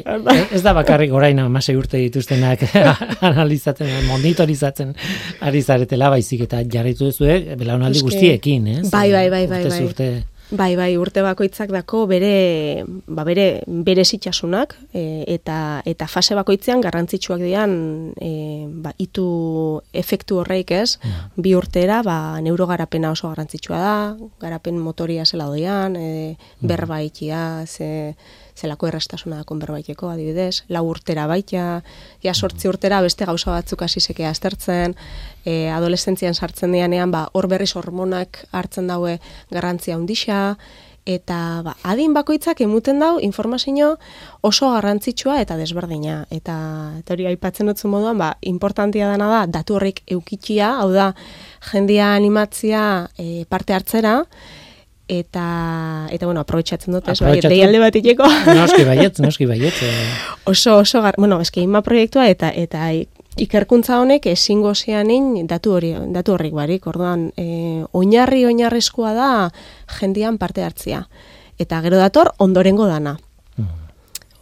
[0.56, 2.64] ez da bakarrik orain amasei urte dituztenak
[3.30, 4.94] analizatzen, monitorizatzen
[5.44, 7.28] ari zaretela, baizik eta jarritu duzu,
[7.60, 8.80] belaunaldi guztiekin, eh?
[8.92, 9.82] Bai, bai, bai, bai, bai.
[9.84, 10.10] Urte,
[10.52, 16.84] Bai, bai, urte bakoitzak dako bere ba bere bere sitxasunak e, eta eta fase bakoitzean
[16.86, 17.74] garrantzitsuak dian
[18.22, 19.26] e, ba, itu
[19.92, 21.00] efektu horreik, ez?
[21.36, 23.96] Bi urtera ba neurogarapena oso garrantzitsua da,
[24.40, 27.02] garapen motoria zela doian, e, berba
[27.66, 28.16] ze
[28.56, 31.82] zelako errastasuna da konberbaiteko, adibidez, lau urtera baita,
[32.24, 34.96] ja sortzi urtera beste gauza batzuk hasi aztertzen,
[35.46, 39.20] e, adolescentzian sartzen dianean, ba, hor berriz hormonak hartzen daue
[39.52, 40.58] garrantzia handixa,
[41.06, 43.96] eta ba, adin bakoitzak emuten dau informazio
[44.42, 46.26] oso garrantzitsua eta desberdina.
[46.34, 46.58] Eta,
[47.00, 51.12] eta hori aipatzen dutzu moduan, ba, importantia dena da, datu horrik eukitxia, hau da,
[51.72, 52.84] jendia animatzia
[53.18, 54.24] e, parte hartzera,
[55.08, 58.28] eta eta bueno, aprobetxatzen dut, ez bai, deialde bat iteko.
[58.58, 59.82] Noski baiet, noski baiet.
[59.86, 60.08] Eh.
[60.50, 62.88] Oso, oso, gar, bueno, eske ima proiektua eta eta
[63.38, 69.30] ikerkuntza honek ezingo zeanin datu hori, datu horrik barik, orduan, e, oinarri oinarrizkoa da
[70.00, 71.06] jendian parte hartzia.
[71.60, 73.18] Eta gero dator, ondorengo dana.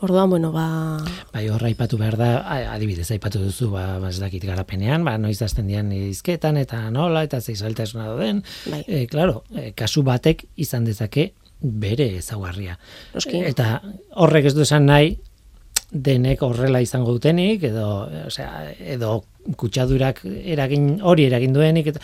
[0.03, 0.99] Orduan, bueno, ba...
[1.31, 2.29] Bai, horra aipatu behar da,
[2.73, 7.21] adibidez, aipatu duzu, ba, ba ez dakit garapenean, ba, noiz azten dian izketan, eta nola,
[7.23, 8.41] eta zeisaltasuna den.
[8.67, 8.81] Bai.
[8.83, 11.29] E, claro, e, kasu batek izan dezake
[11.61, 12.75] bere ezaugarria.
[13.15, 13.77] Eta
[14.19, 15.13] horrek ez du esan nahi,
[15.93, 17.85] denek horrela izango dutenik, edo,
[18.25, 18.49] osea,
[18.95, 19.21] edo
[19.55, 22.03] kutsadurak eragin, hori eragin duenik, eta,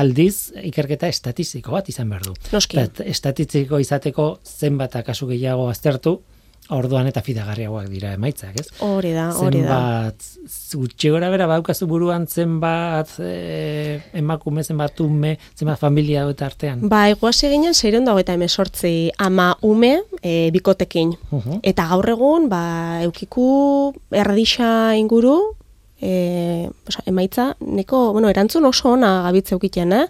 [0.00, 2.34] aldiz ikerketa estatistiko bat izan behar du.
[2.50, 2.82] Noski.
[3.06, 6.16] estatistiko izateko zenbat kasu gehiago aztertu,
[6.74, 8.66] orduan eta fidagarriagoak dira emaitzak, ez?
[8.84, 9.78] Hori da, hori da.
[9.78, 10.26] Zenbat,
[10.76, 16.84] gutxi gora bera, baukazu buruan zenbat e, emakume, zenbat ume, zenbat familia eta artean?
[16.90, 21.14] Ba, egoaz eginen, zeiron dago eta emesortzi ama ume e, bikotekin.
[21.62, 22.62] Eta gaur egun, ba,
[23.06, 23.48] eukiku
[24.12, 25.38] erdisa inguru,
[26.00, 26.68] e,
[27.06, 30.06] emaitza, neko, bueno, erantzun oso ona gabitze eukiten, eh?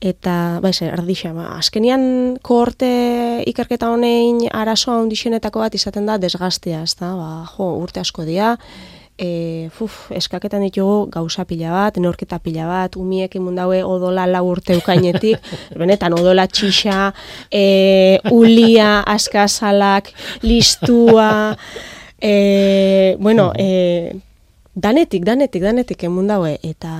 [0.00, 6.82] Eta ba ez erdixa ba azkenian kohorte ikerketa honein arazoa hondixenetako bat izaten da desgastea
[6.82, 7.14] ezta?
[7.16, 8.56] Ba jo urte asko dira
[9.18, 14.76] e, fuf, eskaketan ditugu gauza pila bat, neorketa pila bat, umiek imundaue odola la urte
[14.76, 15.40] ukainetik,
[15.80, 17.10] benetan odola txixa,
[17.50, 20.12] e, ulia, askazalak,
[20.44, 21.56] listua,
[22.20, 24.12] e, bueno, e,
[24.76, 26.90] Danetik, danetik, danetik emun daue, eta,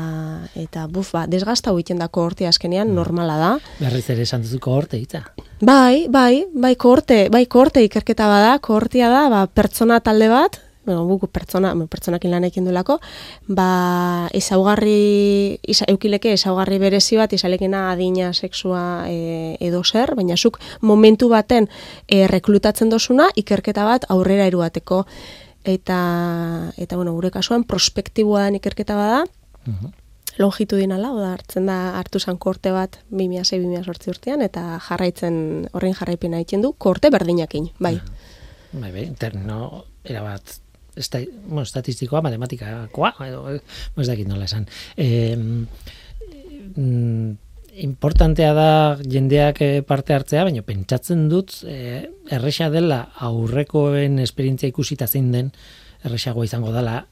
[0.57, 2.97] eta buf, ba, desgazta egiten da kohorte askenean, mm.
[2.97, 3.51] normala da.
[3.83, 5.27] Berriz ere esan duzu kohorte, itza?
[5.61, 11.05] Bai, bai, bai kohorte, bai kohorte ikerketa bada, kohortia da, ba, pertsona talde bat, bueno,
[11.05, 12.97] buku pertsona, pertsonakin lan ekin dulako,
[13.53, 13.69] ba,
[14.33, 21.29] ezaugarri, isa, eukileke ezaugarri berezi bat, izalekena adina sexua e, edo zer, baina zuk momentu
[21.29, 21.69] baten
[22.09, 25.05] e, reklutatzen dosuna, ikerketa bat aurrera eruateko
[25.67, 29.25] eta eta bueno, gure kasuan prospektiboa ikerketa bada.
[29.67, 29.93] Uh -huh.
[30.39, 36.63] Longitudinala, oda hartzen da hartu san korte bat 2006-2008 urtean eta jarraitzen horrein jarraipena egiten
[36.63, 38.01] du korte berdinakin, bai.
[38.73, 40.61] Bai, bai, interno era bat
[40.97, 44.67] esta, bueno, estatistikoa, matematikakoa, edo, ez dakit nola esan.
[44.97, 45.37] Eh,
[47.83, 48.71] importantea da
[49.03, 55.53] jendeak eh, parte hartzea, baina pentsatzen dut e, erresa dela aurrekoen esperientzia ikusita zein den
[56.05, 57.03] erresagoa izango dela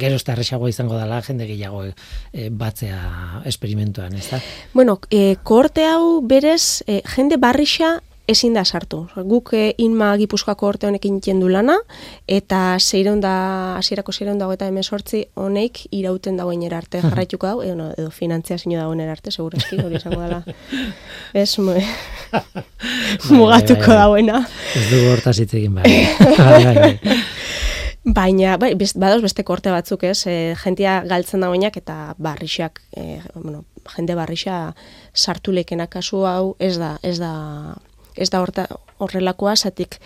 [0.00, 4.40] gero eta erresagoa izango dela jende gehiago e, batzea esperimentuan, ez da?
[4.72, 9.04] Bueno, e, kohorte hau berez, e, jende barrixa ezin da sartu.
[9.28, 11.76] Guk e, inma gipuzkoako orte honekin du lana,
[12.26, 17.90] eta zeireun da, asierako zeireun dago eta emezortzi honeik irauten dagoen arte jarraituko dau, edo,
[17.98, 20.42] edo finantzia zinu dagoen arte, segurazki, hori izango dela.
[21.34, 21.76] Ez, mu,
[23.38, 24.44] mugatuko dagoena.
[24.74, 25.84] Ez dugu hortaz hitz egin bai.
[28.04, 33.64] Baina, bai, badoz beste korte batzuk, ez, e, jentia galtzen dagoenak eta barrixak, e, bueno,
[33.94, 34.74] jende barrixa
[35.14, 37.32] sartu lekenak kasu hau, ez da, ez da,
[38.16, 38.66] ez da horta,
[39.02, 39.98] horrelakoa, zatik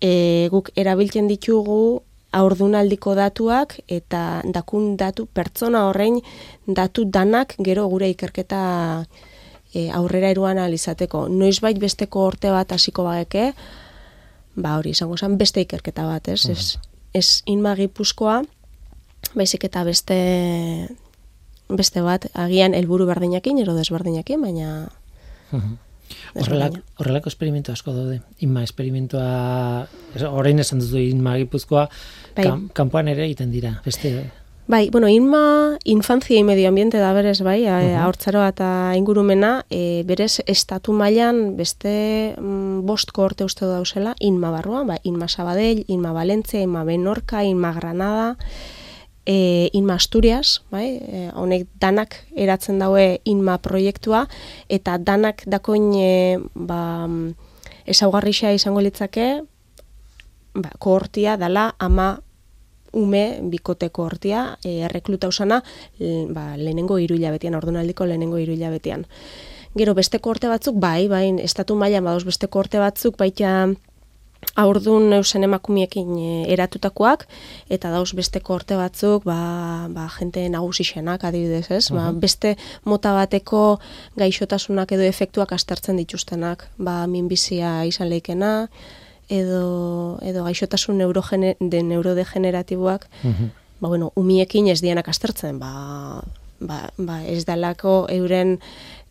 [0.00, 2.02] e, guk erabiltzen ditugu
[2.38, 6.20] aurdunaldiko datuak eta dakun datu pertsona horrein
[6.66, 8.60] datu danak gero gure ikerketa
[9.72, 11.26] e, aurrera eruan alizateko.
[11.28, 13.52] Noiz bait besteko orte bat hasiko bageke,
[14.56, 16.44] ba hori, izango zen beste ikerketa bat, ez?
[16.52, 16.78] Ez,
[17.16, 18.42] ez inmagipuzkoa,
[19.34, 20.18] baizik eta beste
[21.68, 24.70] beste bat, agian helburu berdinakin, ero desberdinakin, baina...
[26.34, 28.20] Horrelako, horrelako esperimentu asko daude.
[28.44, 29.86] Inma esperimentua,
[30.30, 31.88] orain esan duzu inma gipuzkoa,
[32.36, 32.50] bai.
[32.74, 33.78] kanpoan ere egiten dira.
[33.84, 34.12] Beste,
[34.68, 38.48] Bai, bueno, inma infantzia y medio ambiente da berez, bai, uh -huh.
[38.48, 44.98] eta ingurumena, e, berez estatu mailan beste mm, bost kohorte uste dauzela, inma barruan, bai,
[45.04, 48.36] inma Sabadell, inma Valentzia, inma Benorka, inma Granada,
[49.28, 54.24] e, Inma Asturias, bai, e, honek danak eratzen daue Inma proiektua,
[54.72, 56.12] eta danak dakoin e,
[56.56, 56.80] ba,
[57.84, 59.28] ezaugarrixa izango litzake,
[60.56, 62.14] ba, kohortia dala ama
[62.96, 65.60] ume bikoteko hortia, e, errekluta usana,
[66.32, 69.04] ba, lehenengo iruila betian, ordunaldiko lehenengo iruila betian.
[69.76, 73.74] Gero, beste kohorte batzuk, bai, bai, estatu mailan badoz beste kohorte batzuk, baita,
[74.58, 77.24] aurdun eusen emakumiekin e, eratutakoak,
[77.70, 81.84] eta dauz beste korte batzuk, ba, ba, jente nagusixenak adibidez, ez?
[81.94, 83.78] ba, beste mota bateko
[84.18, 88.52] gaixotasunak edo efektuak astartzen dituztenak, ba, minbizia izan leikena,
[89.28, 93.08] edo, edo gaixotasun neurogene, de neurodegeneratiboak,
[93.80, 96.22] ba, bueno, umiekin ez dianak astartzen, ba,
[96.60, 98.58] ba, ba, ez dalako euren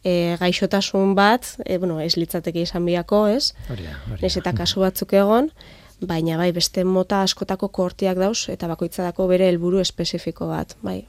[0.08, 3.52] e, gaixotasun bat, e, bueno, ez litzateke izan biako, ez?
[3.72, 4.32] Horia, horia.
[4.42, 5.52] eta kasu batzuk egon,
[6.00, 11.02] baina bai beste mota askotako kortiak dauz eta bakoitzadako bere helburu espezifiko bat, bai.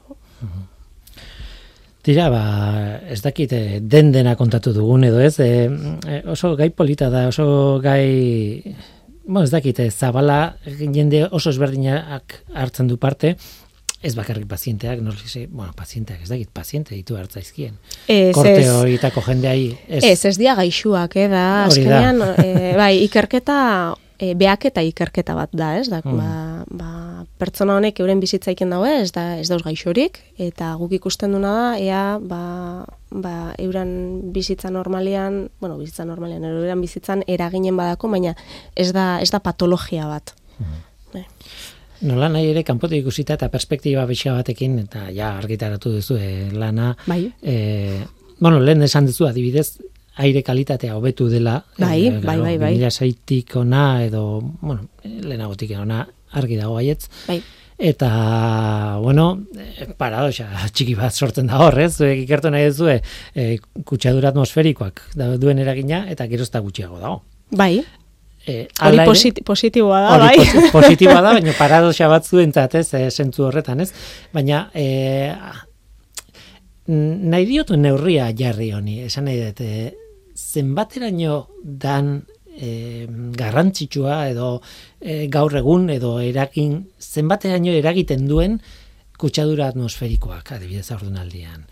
[2.03, 2.43] Tira, ba,
[3.11, 3.53] ez dakit
[3.91, 8.75] den dena kontatu dugun edo ez, e, oso gai polita da, oso gai,
[9.25, 13.35] bueno, ez dakit, zabala jende oso ezberdinak hartzen du parte,
[14.01, 17.75] ez bakarrik pazienteak, no sé, bueno, pazienteak, ez dakit, paziente ditu hartzaizkien.
[18.07, 19.73] Ez, Korte horietako jendeai.
[19.87, 23.57] Ez, ez, ez dia gaixuak, eh, da, azkenean, e, bai, ikerketa,
[24.15, 26.15] e, beak eta ikerketa bat da, ez, da, mm.
[26.15, 31.35] ba, ba, pertsona honek euren bizitzaiken daue, ez da, ez dauz gaixorik, eta guk ikusten
[31.35, 32.41] duna da, ea, ba,
[33.11, 33.91] ba, euran
[34.35, 38.35] bizitza normalian, bueno, bizitza normalian, euran bizitzan eraginen badako, baina
[38.79, 40.31] ez da, ez da patologia bat.
[40.59, 40.79] Mm.
[41.17, 41.25] Bai.
[42.07, 46.93] Nola nahi ere kanpote ikusita eta perspektiba bitxa batekin eta ja argitaratu duzu eh, lana.
[47.07, 47.25] Bai.
[47.43, 47.99] Eh,
[48.39, 49.81] bueno, lehen esan duzu adibidez
[50.23, 51.57] aire kalitatea hobetu dela.
[51.77, 52.73] Bai, eh, bai, bai, bai.
[52.77, 56.05] Mila saitik ona edo, bueno, lehenagotik ona
[56.39, 57.09] argi dago baietz.
[57.27, 57.41] Bai.
[57.79, 58.09] Eta,
[58.99, 63.45] bueno, eh, paradoxa, txiki bat sortzen da horrez, zuek ikertu nahi duzu, e,
[63.87, 64.99] kutsadura atmosferikoak
[65.39, 67.21] duen eragina, eta gerozta gutxiago dago.
[67.55, 67.79] Bai.
[68.49, 69.03] Eh, hori
[69.45, 70.37] positiboa da, bai.
[70.77, 73.91] positiboa da, baina paradoxa bat zuentzat, ez, e, sentzu horretan, ez?
[74.33, 74.85] Baina, e,
[76.89, 79.91] nahi diotu neurria jarri honi, esan nahi dut, e,
[80.39, 82.15] zenbateraino dan
[82.49, 83.05] e,
[83.37, 84.55] garrantzitsua edo
[84.99, 88.57] e, gaur egun edo erakin, zenbateraino eragiten duen
[89.19, 91.67] kutsadura atmosferikoak, adibidez aurdunaldian.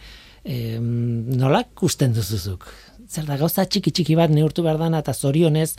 [0.47, 2.67] E, nola kusten duzuzuk?
[3.07, 5.69] zer da gauza txiki txiki bat neurtu behar dana eta zorionez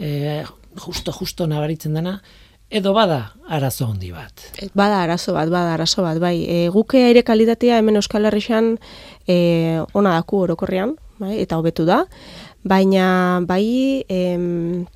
[0.00, 0.44] e,
[0.80, 2.20] justo justo nabaritzen dena
[2.70, 4.44] edo bada arazo handi bat.
[4.78, 6.36] Bada arazo bat, bada arazo bat, bai.
[6.46, 8.76] E, guke aire kalitatea hemen Euskal Herrixan
[9.26, 12.04] e, ona daku orokorrean, bai, eta hobetu da,
[12.62, 14.86] baina bai em,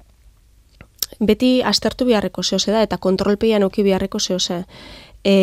[1.19, 4.63] beti aztertu beharreko zehose da, eta kontrolpeian uki beharreko zehose.
[5.25, 5.35] E,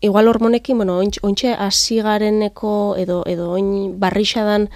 [0.00, 4.68] igual hormonekin, bueno, ointxe hasi gareneko edo edo oin barrixadan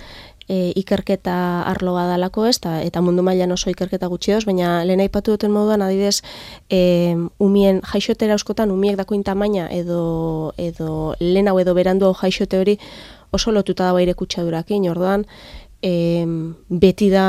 [0.48, 5.02] e, ikerketa arlo badalako ez, ta, eta mundu mailan oso ikerketa gutxi doz, baina lehen
[5.04, 6.22] aipatu duten moduan adibidez
[6.70, 12.78] e, umien jaixotera euskotan umiek dakoin tamaina edo, edo lehen hau edo berandu jaixote hori
[13.32, 15.26] oso lotuta dago aire kutsadurakin, orduan
[15.82, 16.24] e,
[16.70, 17.26] beti da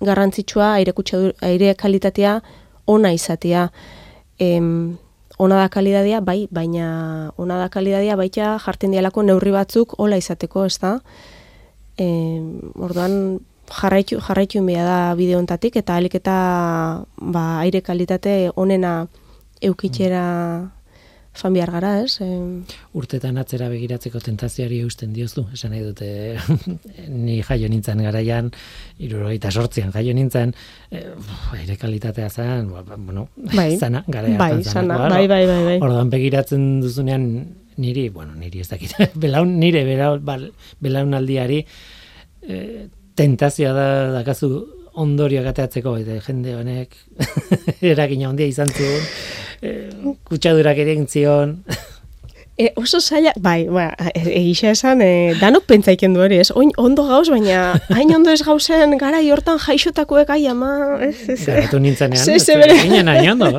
[0.00, 0.94] garrantzitsua aire,
[1.42, 2.40] aire kalitatea
[2.86, 3.68] ona izatea.
[4.38, 4.96] Em,
[5.38, 10.64] ona da kalidadia, bai, baina ona da kalidadia baita jartzen dialako neurri batzuk hola izateko,
[10.66, 10.98] ez da?
[11.98, 12.08] E,
[12.78, 16.38] orduan, jarraitu jarraitu inbia da bideo hontatik eta alik eta
[17.20, 19.06] ba, aire kalitate onena
[19.60, 20.24] eukitxera
[21.38, 22.18] fan behar gara, ez?
[22.98, 26.08] Urtetan atzera begiratzeko tentazioari eusten diozu, esan nahi dute
[27.26, 28.50] ni jaio nintzen garaian,
[28.98, 30.54] irurogeita sortzian jaio nintzen,
[30.90, 31.04] e,
[31.60, 33.70] aire kalitatea zen, ba, ba, bueno, Bai.
[33.82, 35.78] zana, garai Bai, zana, bai, bai, bai, bai.
[35.78, 37.30] Orduan begiratzen duzunean
[37.78, 40.48] niri, bueno, niri ez dakit, belaun, nire belaun, bal,
[40.84, 41.60] belaunaldiari
[42.42, 43.88] e, tentazioa da
[44.20, 44.50] dakazu
[44.98, 46.96] ondorio gateatzeko eta jende honek
[47.92, 49.04] eragina handia izan zuen
[49.62, 49.76] e,
[50.26, 51.58] kutsadurak ere zion.
[52.58, 53.84] E, oso zaila, bai, ba,
[54.18, 56.48] egisa esan, e, danok pentsaiken du hori, ez?
[56.58, 61.36] Oin, ondo gauz, baina hain ondo ez gauzen gara hortan jaixotakoek ai ama, ez, ez,
[61.46, 63.52] garatu nintzenean Ze- ez ze bere- ginen hain ondo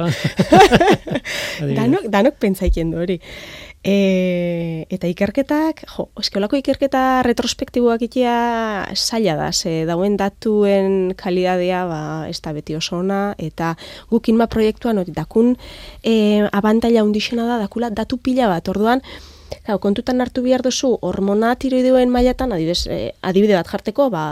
[3.79, 8.33] E, eta ikerketak, jo, eskolako ikerketa retrospektiboak ikia
[8.91, 13.77] zaila da, ze dauen datuen kalidadea ba, ez da beti oso ona, eta
[14.11, 15.55] gukin ma proiektuan hori dakun
[16.03, 19.05] e, abantaila hundixena da, dakula datu pila bat, orduan,
[19.65, 24.23] Claro, kontutan hartu behar duzu hormona tiroideoen mailatan, adibidez, eh, adibide bat jarteko, ba,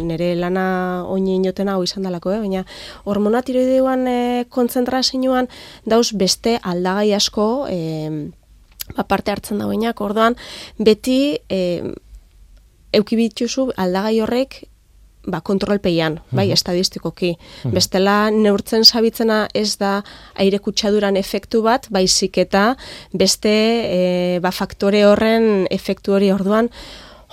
[0.00, 2.40] nire lana oin inoten hau izan dalako, eh?
[2.40, 2.64] baina
[3.04, 5.48] hormona tiroideoan eh, kontzentrazioan
[5.84, 8.30] dauz beste aldagai asko eh,
[8.94, 10.36] ba, parte hartzen dauenak, orduan
[10.78, 11.82] beti eh,
[12.96, 14.62] eukibituzu aldagai horrek
[15.26, 17.32] ba, kontrolpeian, bai, estadistikoki.
[17.74, 19.98] Bestela, neurtzen zabitzena ez da
[20.38, 22.68] aire kutsaduran efektu bat, baizik eta
[23.12, 24.00] beste e,
[24.42, 26.70] ba, faktore horren efektu hori orduan,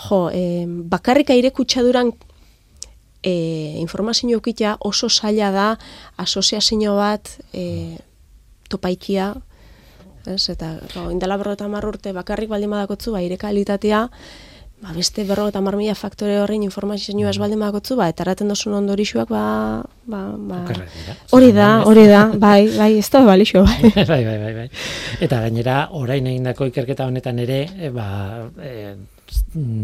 [0.07, 2.11] jo, e, bakarrik aire kutsaduran
[3.21, 3.33] e,
[3.79, 5.69] informazio ukitea oso zaila da
[6.17, 7.97] asoziazio bat e,
[8.69, 9.35] topaikia,
[10.27, 10.49] ez?
[10.49, 14.09] Eta jo, indala berrota urte bakarrik baldin badakotzu, ba, aire kalitatea,
[14.83, 18.73] ba, beste berro eta mila faktore horrein informazioa ez baldin badakotzu, ba, eta eraten dozun
[18.73, 20.61] ondorixuak, ba, ba, ba,
[21.31, 23.93] hori da, hori da, bai, bai, ez da balixo, bai.
[24.11, 24.67] bai, bai, bai, bai.
[25.21, 28.07] Eta gainera, orain egindako ikerketa honetan ere, e, ba,
[28.59, 28.95] e,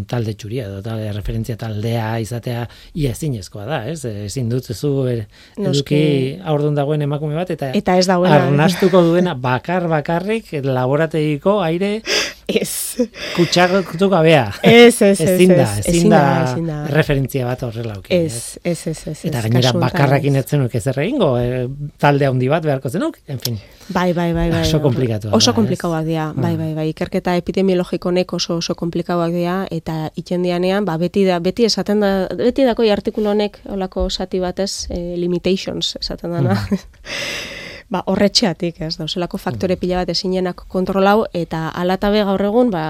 [0.09, 4.03] talde txuria edo talde referentzia taldea izatea ia ezinezkoa da, ez?
[4.05, 5.25] Ezin dut zu er,
[5.57, 6.01] eduki
[6.43, 8.41] aurdun dagoen emakume bat eta, Eta ez dagoena.
[8.47, 12.01] arnastuko duena bakar bakarrik laborategiko aire
[12.49, 12.97] Ez.
[13.35, 14.47] kutsartu gabea.
[14.65, 18.13] Ez, ez, ez, ezin da, ez, ezin da, referentzia bat horrela auki.
[18.15, 19.17] Ez, ez, ez, ez.
[19.29, 20.45] Eta ez, gainera bakarrakin ez.
[20.45, 21.67] ez zenuk ezer egingo, e,
[22.01, 23.59] talde handi bat beharko zenuk, en fin.
[23.89, 24.61] Bai, bai, bai, bai.
[24.61, 26.57] Oso komplikatuak Oso komplikauak dira, bai, Ah.
[26.57, 26.87] bai, bai.
[26.89, 32.27] Ikerketa epidemiologikonek oso oso komplikauak dira eta iten dianean, ba beti da beti esaten da
[32.37, 36.57] beti dako artikulu honek holako sati batez eh, limitations esaten dana.
[37.89, 42.83] ba, horretxeatik, ez, dauzelako faktore pila bat ezinenak kontrolau, eta alatabe gaur egun, ba,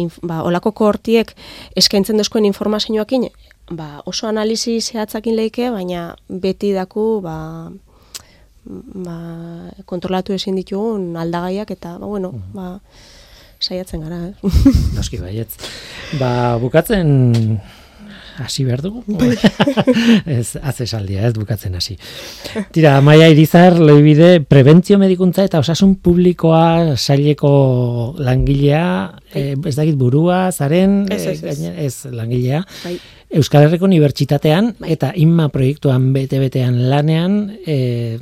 [0.00, 1.32] inf, ba olako kohortiek
[1.76, 3.28] eskaintzen dozkoen informazioakin,
[3.76, 7.36] ba, oso analizi zehatzakin leike, baina beti daku, ba,
[8.64, 9.18] ba,
[9.84, 12.76] kontrolatu ezin ditugun aldagaiak, eta, ba, bueno, ba,
[13.60, 14.54] saiatzen gara, eh?
[14.96, 15.52] Noski baietz.
[16.20, 17.60] Ba, bukatzen
[18.38, 19.02] hasi behar dugu?
[20.26, 21.96] ez, az esaldia, ez bukatzen hasi.
[22.72, 28.86] Tira, Maia Irizar, loibide, prebentzio medikuntza eta osasun publikoa saileko langilea,
[29.34, 31.58] eh, ez dakit burua, zaren, Ez, ez, eh, ez.
[31.60, 32.98] gaine- ez langilea, Bai.
[33.36, 34.92] Euskal Herriko Unibertsitatean Bai.
[34.94, 38.18] eta inma proiektuan bete-betean lanean, eh,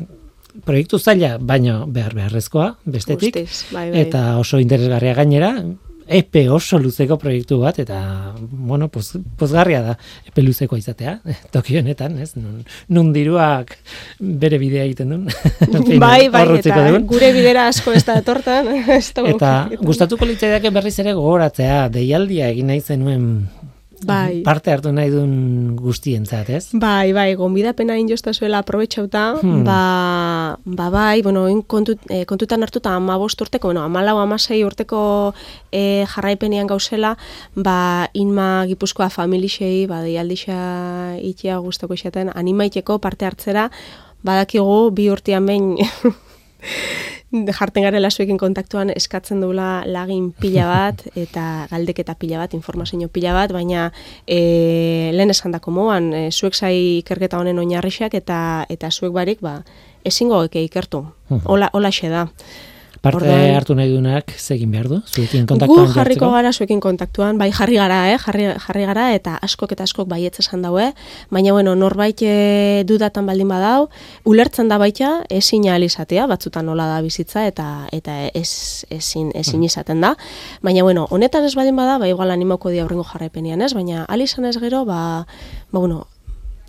[0.64, 4.00] proiektu zaila, baino behar beharrezkoa, bestetik, Guztiz, bai, bai.
[4.06, 5.50] eta oso interesgarria gainera,
[6.06, 7.98] epe oso luzeko proiektu bat, eta,
[8.38, 9.96] bueno, poz, pozgarria da,
[10.28, 11.18] epe luzeko izatea,
[11.54, 12.32] toki honetan, ez?
[12.36, 13.76] Nun, nun diruak
[14.18, 15.28] bere bidea egiten duen.
[16.04, 17.06] Bai, bai, eta dugun.
[17.08, 18.70] gure bidera asko ez da etortan.
[18.74, 23.28] ez da Eta gustatuko litzaidake berriz ere gogoratzea, deialdia egin nahi zenuen
[24.06, 24.42] Bai.
[24.44, 26.68] parte hartu nahi duen guztientzat, ez?
[26.72, 29.64] Bai, bai, gonbidapena injostazuela aprobetxauta, Hmm.
[29.64, 34.62] ba, ba, bai, bueno, in kontu, eh, kontutan hartuta ama bost urteko, bueno, amalau, amasei
[34.64, 35.34] urteko
[35.72, 37.16] eh, jarraipenian gauzela,
[37.54, 43.70] ba, inma gipuzkoa familixei, ba, deialdixa itia guztoko isaten, animaiteko parte hartzera,
[44.22, 45.76] badakigu bi urtean behin
[47.52, 53.34] jarten garela zuekin kontaktuan eskatzen dula lagin pila bat eta galdeketa pila bat, informazio pila
[53.36, 53.90] bat, baina
[54.26, 58.38] e, lehen esandako moan, e, zuek zai ikerketa honen oinarrixak eta
[58.70, 59.58] eta zuek barik ba,
[60.04, 61.04] ezingo ikertu.
[61.44, 62.28] Hola, hola da.
[63.04, 64.98] Parte Ordan, hartu nahi duenak zegin behar du?
[65.04, 68.16] Zuekin kontaktuan Gu jarriko gara zuekin kontaktuan, bai jarri gara, eh?
[68.22, 70.86] jarri, jarri gara eta askok eta askok baietz esan daue,
[71.28, 73.90] baina bueno, norbait e, dudatan baldin badau,
[74.24, 79.68] ulertzen da baita ezin alizatea, batzutan nola da bizitza eta eta ez, ezin, ezin hmm.
[79.68, 80.14] izaten da,
[80.64, 84.48] baina bueno, honetan ez baldin bada, ba igual animoko di aurringo jarraipenian ez, baina alizan
[84.48, 85.26] ez gero, ba,
[85.68, 86.06] ba bueno,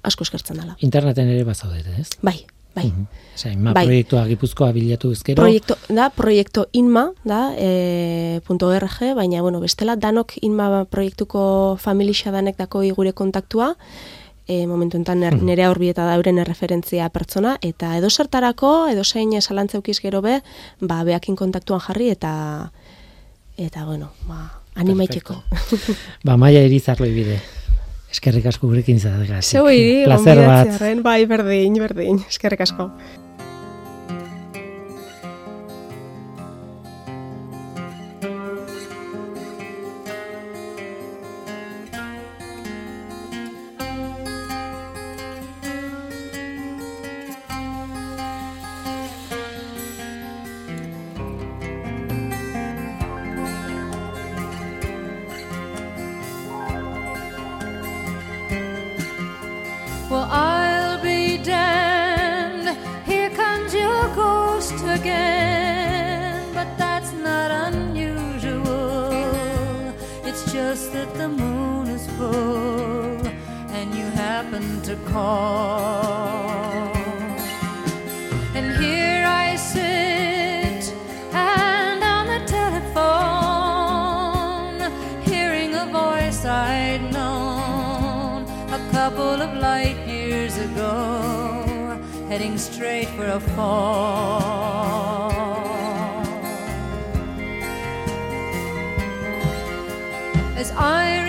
[0.03, 0.75] asko eskertzen dela.
[0.83, 2.09] Interneten ere bazaudete, ez?
[2.21, 2.41] Bai,
[2.76, 2.91] Bai.
[2.91, 3.51] Mm -hmm.
[3.51, 3.86] inma bai.
[3.86, 5.41] proiektua gipuzkoa bilatu ezkero.
[5.41, 12.57] Proiektu, da, proiektu inma, da, e, .org, baina, bueno, bestela, danok inma proiektuko familixa danek
[12.57, 13.76] dako gure kontaktua,
[14.47, 15.45] e, momentu enten er, mhm.
[15.45, 20.41] nerea horbieta da euren erreferentzia pertsona, eta edo zertarako, edo zein esalantzeukis gero be,
[20.82, 22.71] ba, beakin kontaktuan jarri, eta,
[23.57, 25.41] eta bueno, ba, animaiteko.
[26.28, 27.39] ba, maia erizarlo ibide.
[28.16, 29.43] Eskerrik asko gurekin zaregatik.
[29.43, 30.24] Zeu hiri, bat.
[30.24, 32.22] Txerren, bai, berdin, berdin.
[32.32, 32.88] Eskerrik asko.
[90.07, 94.95] years ago, heading straight for a fall.
[100.57, 101.23] As I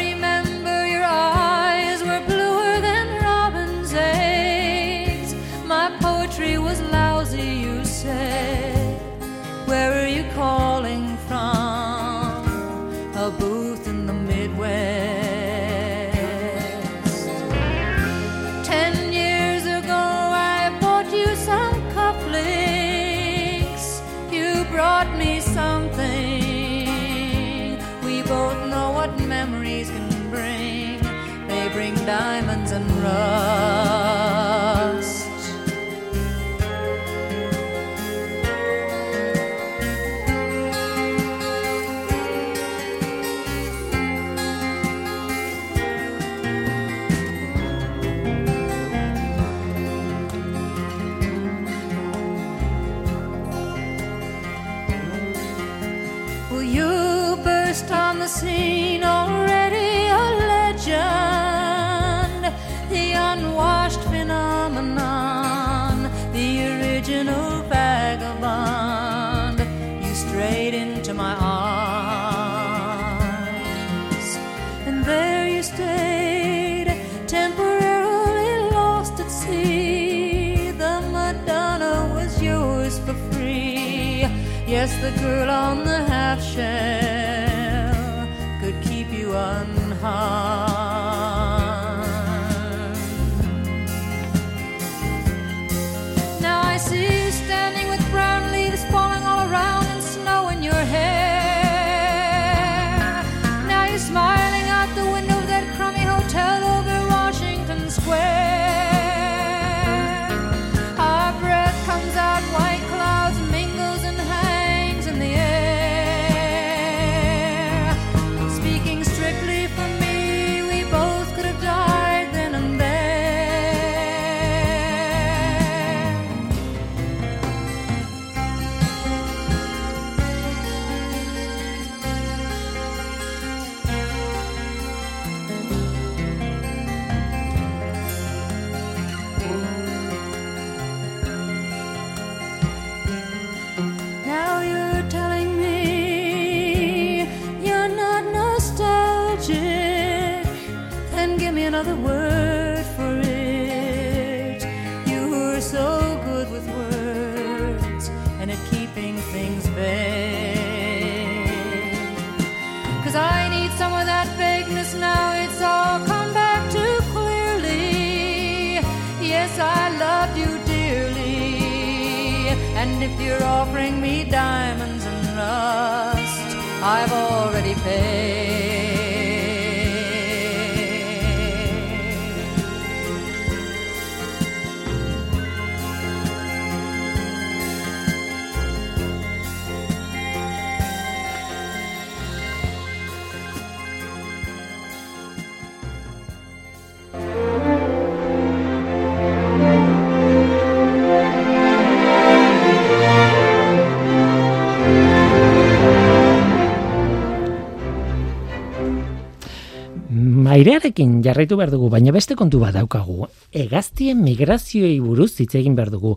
[210.57, 213.29] airearekin jarraitu behar dugu, baina beste kontu bat daukagu.
[213.53, 216.17] Egaztien migrazioei buruz hitz egin behar dugu.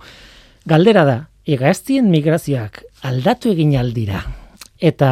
[0.69, 1.17] Galdera da,
[1.49, 4.23] egaztien migrazioak aldatu egin aldira.
[4.79, 5.09] Eta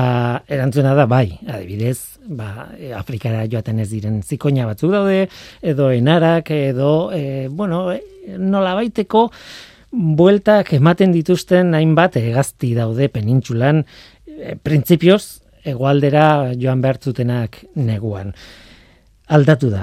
[0.48, 5.26] erantzuna da bai, adibidez, ba, e, Afrikara joaten ez diren zikoina batzuk daude,
[5.60, 9.26] edo enarak, edo, e, bueno, e, nola baiteko,
[9.92, 13.84] bueltak ematen dituzten hainbat egazti daude penintxulan,
[14.24, 17.02] e, printzipioz, egualdera joan behar
[17.76, 18.32] neguan.
[19.28, 19.82] Aldatu da.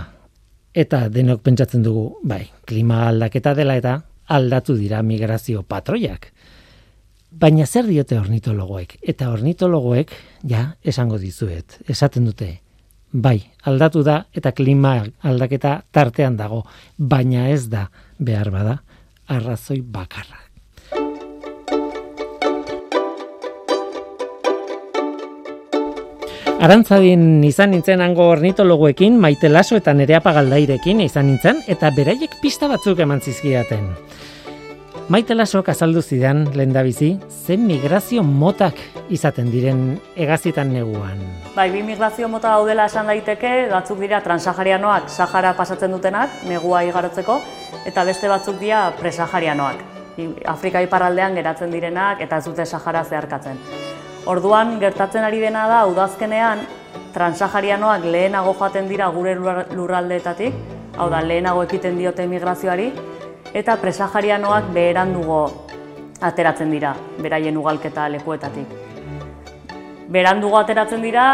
[0.72, 3.98] Eta denok pentsatzen dugu, bai, klima aldaketa dela eta
[4.32, 6.30] aldatu dira migrazio patroiak.
[7.30, 8.96] Baina zer diote ornitologoek?
[9.02, 10.14] Eta ornitologoek,
[10.48, 12.48] ja, esango dizuet, esaten dute,
[13.12, 13.36] bai,
[13.68, 16.62] aldatu da eta klima aldaketa tartean dago,
[16.96, 18.78] baina ez da behar bada
[19.28, 20.43] arrazoi bakarra.
[26.62, 32.68] Arantzadin izan nintzen hango ornitologoekin, maite laso eta nerea pagaldairekin izan nintzen, eta beraiek pista
[32.70, 33.88] batzuk eman zizkidaten.
[35.12, 38.78] Maite lasok azaldu zidan, lehendabizi, zen migrazio motak
[39.12, 39.82] izaten diren
[40.16, 41.18] egazietan neguan.
[41.56, 47.40] Bai, bi migrazio mota daudela esan daiteke, batzuk dira transaharianoak Sahara pasatzen dutenak, negua igarotzeko,
[47.84, 49.84] eta beste batzuk dira presaharianoak.
[50.46, 53.60] Afrika iparraldean geratzen direnak eta ez dute Sahara zeharkatzen.
[54.24, 56.62] Orduan, gertatzen ari dena da, udazkenean,
[57.12, 60.54] transaharianoak lehenago joaten dira gure lur- lurraldeetatik,
[60.96, 62.88] hau da, lehenago ekiten diote migrazioari,
[63.52, 65.40] eta presaharianoak beherandugo
[66.24, 68.72] ateratzen dira, beraien ugalketa lekuetatik.
[70.14, 71.26] Berandugo ateratzen dira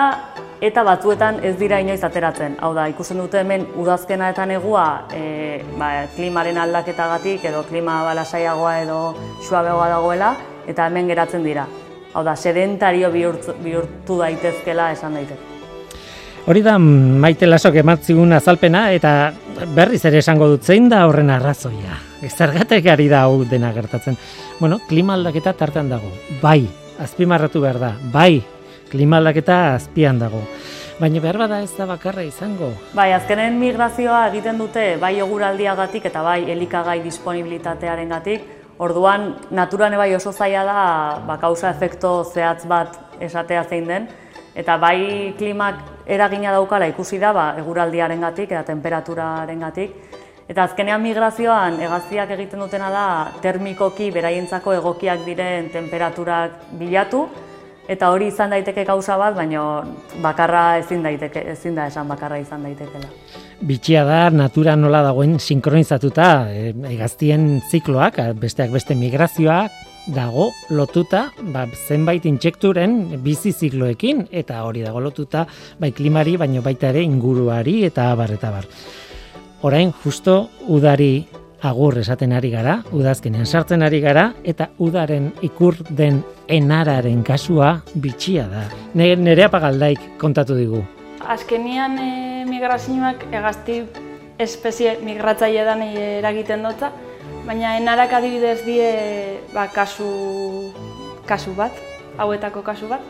[0.60, 2.56] eta batzuetan ez dira inoiz ateratzen.
[2.60, 8.74] Hau da, ikusten dute hemen udazkena eta negua e, ba, klimaren aldaketagatik edo klima balasaiagoa
[8.82, 8.98] edo
[9.46, 10.34] suabeagoa dagoela
[10.66, 11.66] eta hemen geratzen dira.
[12.12, 15.46] Hau da, sedentario bihurtu, bihurtu daitezkela esan daiteke.
[16.50, 19.32] Hori da maite lasok ematzigun azalpena eta
[19.76, 21.98] berriz ere esango dut zein da horren arrazoia.
[22.26, 24.16] Zergatek ari da hau dena gertatzen.
[24.58, 26.10] Bueno, klima aldaketa tartean dago.
[26.42, 26.64] Bai,
[26.98, 27.92] azpimarratu behar da.
[28.12, 28.42] Bai,
[28.90, 30.42] klima aldaketa azpian dago.
[31.00, 32.74] Baina behar bada ez da bakarra izango.
[32.92, 38.59] Bai, azkenen migrazioa egiten dute bai eguraldiagatik eta bai elikagai disponibilitatearengatik.
[38.80, 40.82] Orduan, naturan bai oso zaila da
[41.26, 44.06] ba, kausa efekto zehatz bat esatea zein den.
[44.56, 49.92] Eta bai klimak eragina daukala ikusi da ba, eguraldiarengatik eta temperaturarengatik.
[50.48, 53.04] Eta azkenean migrazioan hegaztiak egiten dutena da
[53.44, 57.26] termikoki beraientzako egokiak diren temperaturak bilatu
[57.90, 59.84] eta hori izan daiteke kausa bat, baina
[60.22, 63.12] bakarra ezin daiteke, ezin da esan bakarra izan daitekeela.
[63.60, 69.66] Bitxia da natura nola dagoen sinkronizatuta e, egaztien zikloak, besteak beste migrazioa
[70.14, 75.44] dago lotuta ba, zenbait intsekturen bizi zikloekin eta hori dago lotuta
[75.78, 78.68] bai klimari baino baita ere inguruari eta abar eta abar.
[79.68, 80.38] Orain justo
[80.68, 81.26] udari
[81.60, 88.48] agur esaten ari gara, udazkenean sartzen ari gara eta udaren ikur den enararen kasua bitxia
[88.48, 88.64] da.
[88.94, 90.80] Ne, nerea pagaldaik kontatu digu.
[91.20, 93.82] Azkenian e, migrazioak egazti
[94.40, 96.90] espezie migratzaileetan eragiten dutza,
[97.44, 98.88] baina enarak adibidez die
[99.52, 100.72] ba, kasu,
[101.28, 101.76] kasu bat,
[102.16, 103.04] hauetako kasu bat.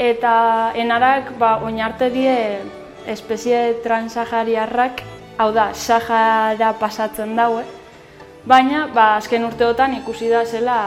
[0.00, 2.34] Eta enarak ba, oinarte die
[3.06, 5.04] espezie transahariarrak,
[5.38, 7.64] hau da, Sahara pasatzen daue,
[8.48, 10.78] baina ba, azken urteotan ikusi da zela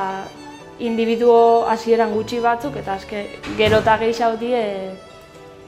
[0.79, 3.25] individuo hasieran gutxi batzuk eta azke
[3.57, 4.63] gerota gehiago die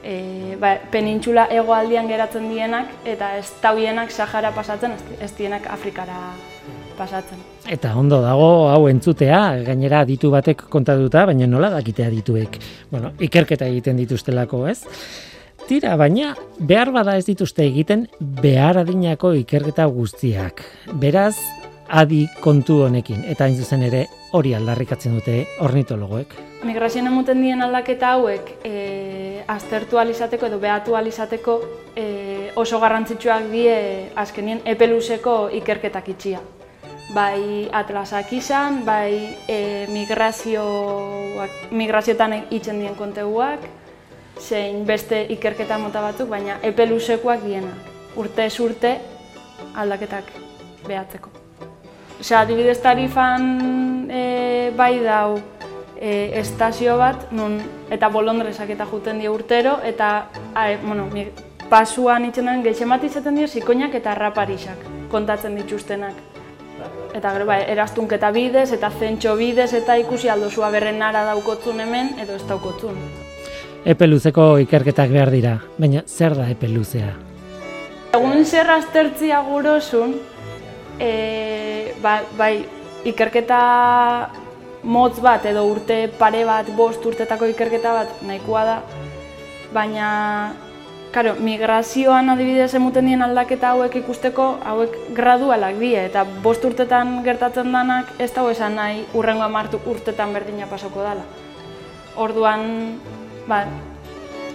[0.04, 6.18] e, ba, penintxula hegoaldian geratzen dienak eta ez tauienak Sahara pasatzen, ez, dienak Afrikara
[6.98, 7.40] pasatzen.
[7.70, 12.58] Eta ondo dago hau entzutea, gainera ditu batek kontatuta, baina nola dakitea dituek.
[12.90, 14.80] Bueno, ikerketa egiten dituztelako, ez?
[15.68, 20.64] Tira, baina behar bada ez dituzte egiten behar adinako ikerketa guztiak.
[20.98, 21.36] Beraz,
[21.90, 25.36] adi kontu honekin, eta hain zuzen ere hori aldarrikatzen dute
[25.66, 26.36] ornitologoek.
[26.64, 31.56] Migrazioan emuten dien aldaketa hauek e, aztertu alizateko edo behatu alizateko
[31.96, 32.04] e,
[32.60, 33.74] oso garrantzitsuak die
[34.14, 36.40] azkenien epeluzeko ikerketak itxia.
[37.10, 43.66] Bai atlasak izan, bai e, migrazioak, migrazioetan itzen dien konteguak,
[44.38, 47.90] zein beste ikerketa mota batzuk, baina epeluzekoak dienak.
[48.20, 48.96] Urte urte
[49.74, 50.32] aldaketak
[50.86, 51.39] behatzeko.
[52.20, 55.38] Osea, adibidez tarifan e, bai dau
[55.96, 57.56] e, estazio bat, nun,
[57.92, 60.10] eta bolondresak eta juten die urtero, eta
[60.54, 61.08] a, e, bueno,
[61.70, 66.18] pasuan itzen den gehien bat izaten dio zikoinak eta raparixak kontatzen dituztenak.
[67.14, 72.36] Eta gero, bai, eraztunketa bidez, eta zentxo bidez, eta ikusi aldozua berrenara daukotzun hemen, edo
[72.36, 73.00] ez daukotzun.
[73.84, 77.14] Epe luzeko ikerketak behar dira, baina zer da epe luzea?
[78.16, 80.16] Egun zer aztertzia gurosun,
[81.00, 82.54] e, ba, bai,
[83.08, 83.60] ikerketa
[84.84, 88.80] motz bat edo urte pare bat, bost urtetako ikerketa bat nahikoa da,
[89.72, 90.10] baina
[91.10, 97.74] Karo, migrazioan adibidez emuten dien aldaketa hauek ikusteko, hauek gradualak die, eta bost urtetan gertatzen
[97.74, 101.26] danak ez dago esan nahi urrengo amartu urtetan berdina pasoko dala.
[102.14, 102.62] Orduan,
[103.50, 103.64] ba,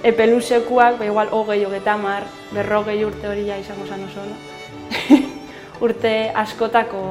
[0.08, 2.24] epeluzekuak, ba, igual, hogei, hogeta mar,
[2.56, 5.32] berrogei urte hori ja izango zan oso, no?
[5.82, 7.04] urte askotako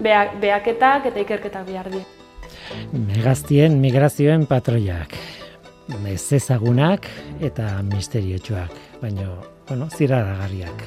[0.00, 2.04] beak, beaketak eta ikerketak behar die.
[2.92, 5.16] Megaztien migrazioen patroiak.
[6.08, 7.08] Ez ezagunak
[7.42, 8.72] eta misteriotsuak,
[9.02, 9.28] baina,
[9.68, 10.84] bueno, ziraragarriak.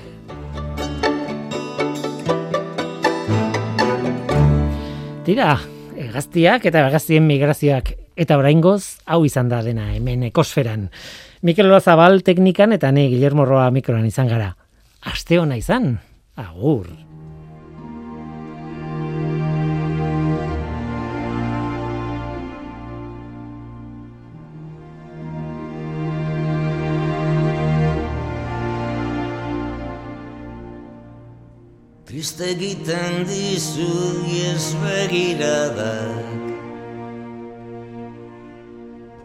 [5.25, 5.59] Tira,
[5.97, 10.89] hegaztiak eta hegaztien migrazioak eta oraingoz hau izan da dena hemen ekosferan.
[11.45, 14.53] Mikel Olazabal teknikan eta ne Guillermo Roa mikroan izan gara.
[15.05, 15.97] Aste ona izan.
[16.37, 16.85] Agur.
[32.05, 33.87] Triste egiten dizu
[34.27, 36.43] iez begiradak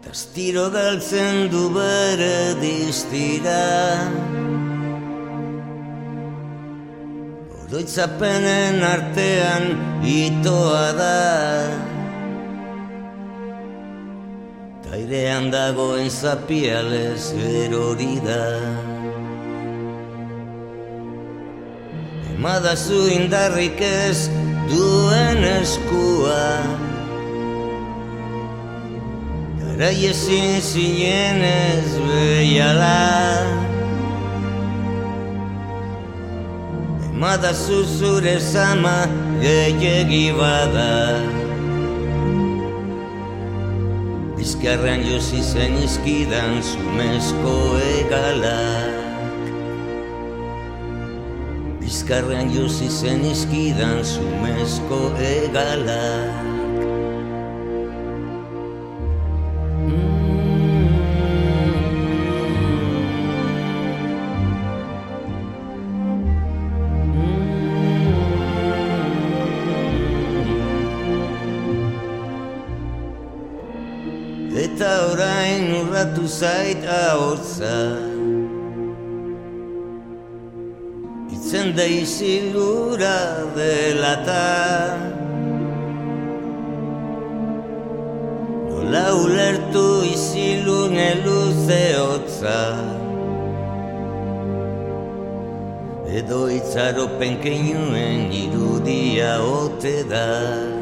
[0.06, 3.66] Tastiro galtzen du bere diztira
[7.70, 9.64] Oroitzapenen artean
[10.02, 11.18] itoa da.
[14.82, 18.42] Tairean dagoen zapialez erori da.
[22.42, 24.26] Madazu indarrik ez
[24.72, 26.42] duen eskua.
[29.62, 31.90] Garai ezin zinen ez
[37.20, 39.04] Madazu zure zama
[39.42, 41.20] gehiagi bada
[44.38, 47.56] Bizkarrean josi zen izkidan zumezko
[47.90, 49.44] egalak
[51.82, 55.02] Bizkarrean josi zen izkidan zumezko
[55.32, 56.59] egalak
[76.40, 77.76] zait ahortza
[81.34, 83.16] Itzen da izilura
[83.56, 84.48] dela ta
[88.70, 89.84] Nola ulertu
[90.14, 92.58] izilune luze hotza.
[96.18, 100.79] Edo itzaropen keinuen irudia ote da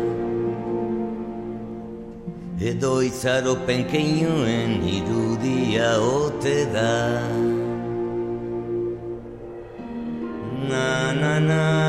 [2.61, 7.23] Edo itzaropen keinuen irudia ote da.
[10.69, 11.88] Na na na